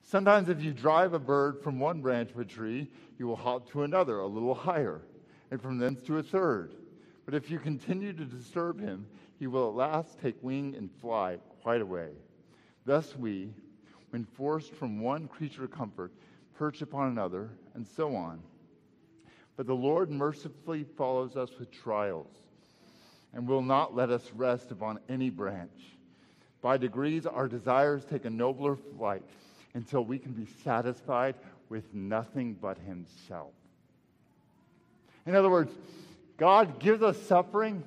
Sometimes, 0.01 0.49
if 0.49 0.61
you 0.61 0.71
drive 0.71 1.13
a 1.13 1.19
bird 1.19 1.61
from 1.63 1.79
one 1.79 2.01
branch 2.01 2.31
of 2.31 2.39
a 2.39 2.45
tree, 2.45 2.87
you 3.17 3.27
will 3.27 3.35
hop 3.35 3.69
to 3.71 3.83
another, 3.83 4.19
a 4.19 4.27
little 4.27 4.53
higher, 4.53 5.01
and 5.49 5.61
from 5.61 5.77
thence 5.77 6.01
to 6.03 6.17
a 6.17 6.23
third. 6.23 6.75
But 7.25 7.33
if 7.33 7.49
you 7.49 7.57
continue 7.57 8.13
to 8.13 8.25
disturb 8.25 8.79
him, 8.79 9.07
he 9.39 9.47
will 9.47 9.69
at 9.69 9.75
last 9.75 10.19
take 10.21 10.35
wing 10.43 10.75
and 10.77 10.91
fly 11.01 11.37
quite 11.63 11.81
away. 11.81 12.09
Thus, 12.85 13.15
we, 13.15 13.51
when 14.11 14.25
forced 14.25 14.73
from 14.73 14.99
one 14.99 15.27
creature 15.27 15.67
comfort, 15.67 16.11
perch 16.55 16.81
upon 16.81 17.11
another, 17.11 17.49
and 17.73 17.85
so 17.85 18.15
on. 18.15 18.41
But 19.57 19.67
the 19.67 19.75
Lord 19.75 20.11
mercifully 20.11 20.85
follows 20.97 21.37
us 21.37 21.49
with 21.57 21.71
trials 21.71 22.31
and 23.33 23.47
will 23.47 23.61
not 23.61 23.95
let 23.95 24.09
us 24.09 24.31
rest 24.33 24.71
upon 24.71 24.99
any 25.09 25.29
branch. 25.29 25.71
By 26.61 26.77
degrees, 26.77 27.25
our 27.25 27.47
desires 27.47 28.05
take 28.05 28.25
a 28.25 28.29
nobler 28.29 28.75
flight 28.97 29.23
until 29.73 30.03
we 30.03 30.17
can 30.17 30.31
be 30.31 30.47
satisfied 30.63 31.35
with 31.69 31.93
nothing 31.93 32.57
but 32.59 32.77
Himself. 32.79 33.51
In 35.25 35.35
other 35.35 35.49
words, 35.49 35.73
God 36.37 36.79
gives 36.79 37.01
us 37.01 37.21
suffering 37.23 37.83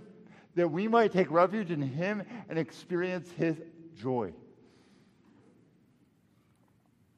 that 0.55 0.71
we 0.71 0.89
might 0.89 1.13
take 1.13 1.31
refuge 1.31 1.71
in 1.71 1.83
Him 1.83 2.23
and 2.49 2.59
experience 2.59 3.31
His 3.33 3.57
joy. 4.01 4.33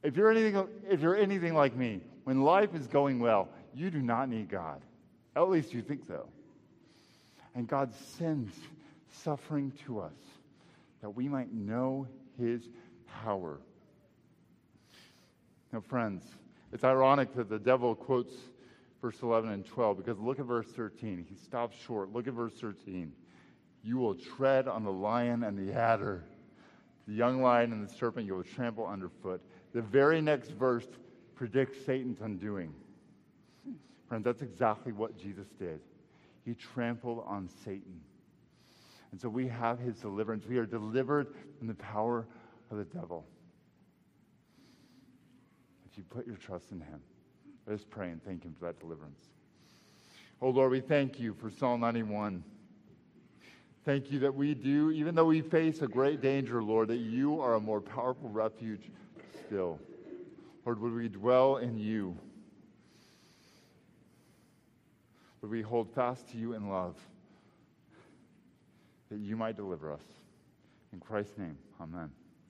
If 0.02 0.16
you're 0.16 0.30
anything, 0.30 0.66
if 0.88 1.00
you're 1.00 1.16
anything 1.16 1.54
like 1.54 1.76
me, 1.76 2.00
when 2.24 2.42
life 2.42 2.74
is 2.74 2.86
going 2.86 3.18
well, 3.18 3.48
you 3.74 3.90
do 3.90 4.00
not 4.00 4.28
need 4.28 4.48
God. 4.48 4.80
At 5.36 5.48
least 5.48 5.72
you 5.72 5.82
think 5.82 6.06
so. 6.06 6.28
And 7.54 7.66
God 7.66 7.92
sends 7.94 8.54
suffering 9.22 9.72
to 9.86 10.00
us 10.00 10.12
that 11.02 11.10
we 11.10 11.28
might 11.28 11.52
know 11.52 12.06
his 12.38 12.62
power. 13.22 13.58
Now, 15.72 15.80
friends, 15.80 16.24
it's 16.72 16.84
ironic 16.84 17.34
that 17.34 17.48
the 17.48 17.58
devil 17.58 17.94
quotes 17.94 18.32
verse 19.00 19.20
11 19.22 19.50
and 19.50 19.64
12 19.64 19.96
because 19.96 20.18
look 20.18 20.38
at 20.38 20.46
verse 20.46 20.66
13. 20.66 21.26
He 21.28 21.36
stops 21.36 21.76
short. 21.86 22.12
Look 22.12 22.26
at 22.26 22.34
verse 22.34 22.52
13. 22.54 23.12
You 23.82 23.98
will 23.98 24.14
tread 24.14 24.68
on 24.68 24.84
the 24.84 24.92
lion 24.92 25.42
and 25.42 25.56
the 25.56 25.72
adder, 25.72 26.22
the 27.08 27.14
young 27.14 27.40
lion 27.42 27.72
and 27.72 27.88
the 27.88 27.92
serpent 27.92 28.26
you 28.26 28.34
will 28.34 28.44
trample 28.44 28.86
underfoot. 28.86 29.40
The 29.72 29.82
very 29.82 30.20
next 30.20 30.50
verse 30.50 30.86
predicts 31.34 31.84
Satan's 31.86 32.20
undoing. 32.20 32.74
Friends, 34.10 34.24
that's 34.24 34.42
exactly 34.42 34.90
what 34.90 35.16
Jesus 35.16 35.46
did. 35.56 35.78
He 36.44 36.54
trampled 36.54 37.22
on 37.28 37.48
Satan. 37.64 38.00
And 39.12 39.20
so 39.20 39.28
we 39.28 39.46
have 39.46 39.78
his 39.78 39.98
deliverance. 39.98 40.46
We 40.48 40.58
are 40.58 40.66
delivered 40.66 41.28
from 41.58 41.68
the 41.68 41.74
power 41.74 42.26
of 42.72 42.78
the 42.78 42.84
devil. 42.86 43.24
If 45.88 45.96
you 45.96 46.02
put 46.02 46.26
your 46.26 46.34
trust 46.34 46.72
in 46.72 46.80
him, 46.80 47.00
let 47.68 47.74
us 47.78 47.86
pray 47.88 48.10
and 48.10 48.20
thank 48.24 48.42
him 48.42 48.52
for 48.58 48.66
that 48.66 48.80
deliverance. 48.80 49.28
Oh 50.42 50.48
Lord, 50.50 50.72
we 50.72 50.80
thank 50.80 51.20
you 51.20 51.32
for 51.32 51.48
Psalm 51.48 51.80
91. 51.80 52.42
Thank 53.84 54.10
you 54.10 54.18
that 54.18 54.34
we 54.34 54.54
do, 54.54 54.90
even 54.90 55.14
though 55.14 55.26
we 55.26 55.40
face 55.40 55.82
a 55.82 55.86
great 55.86 56.20
danger, 56.20 56.64
Lord, 56.64 56.88
that 56.88 56.96
you 56.96 57.40
are 57.40 57.54
a 57.54 57.60
more 57.60 57.80
powerful 57.80 58.28
refuge 58.28 58.90
still. 59.46 59.78
Lord, 60.66 60.80
would 60.80 60.94
we 60.94 61.08
dwell 61.08 61.58
in 61.58 61.78
you? 61.78 62.18
Would 65.42 65.50
we 65.50 65.62
hold 65.62 65.90
fast 65.94 66.28
to 66.30 66.36
you 66.36 66.52
in 66.52 66.68
love 66.68 66.96
that 69.10 69.18
you 69.18 69.36
might 69.36 69.56
deliver 69.56 69.92
us? 69.92 70.02
In 70.92 71.00
Christ's 71.00 71.38
name, 71.38 71.56
amen. 71.80 72.10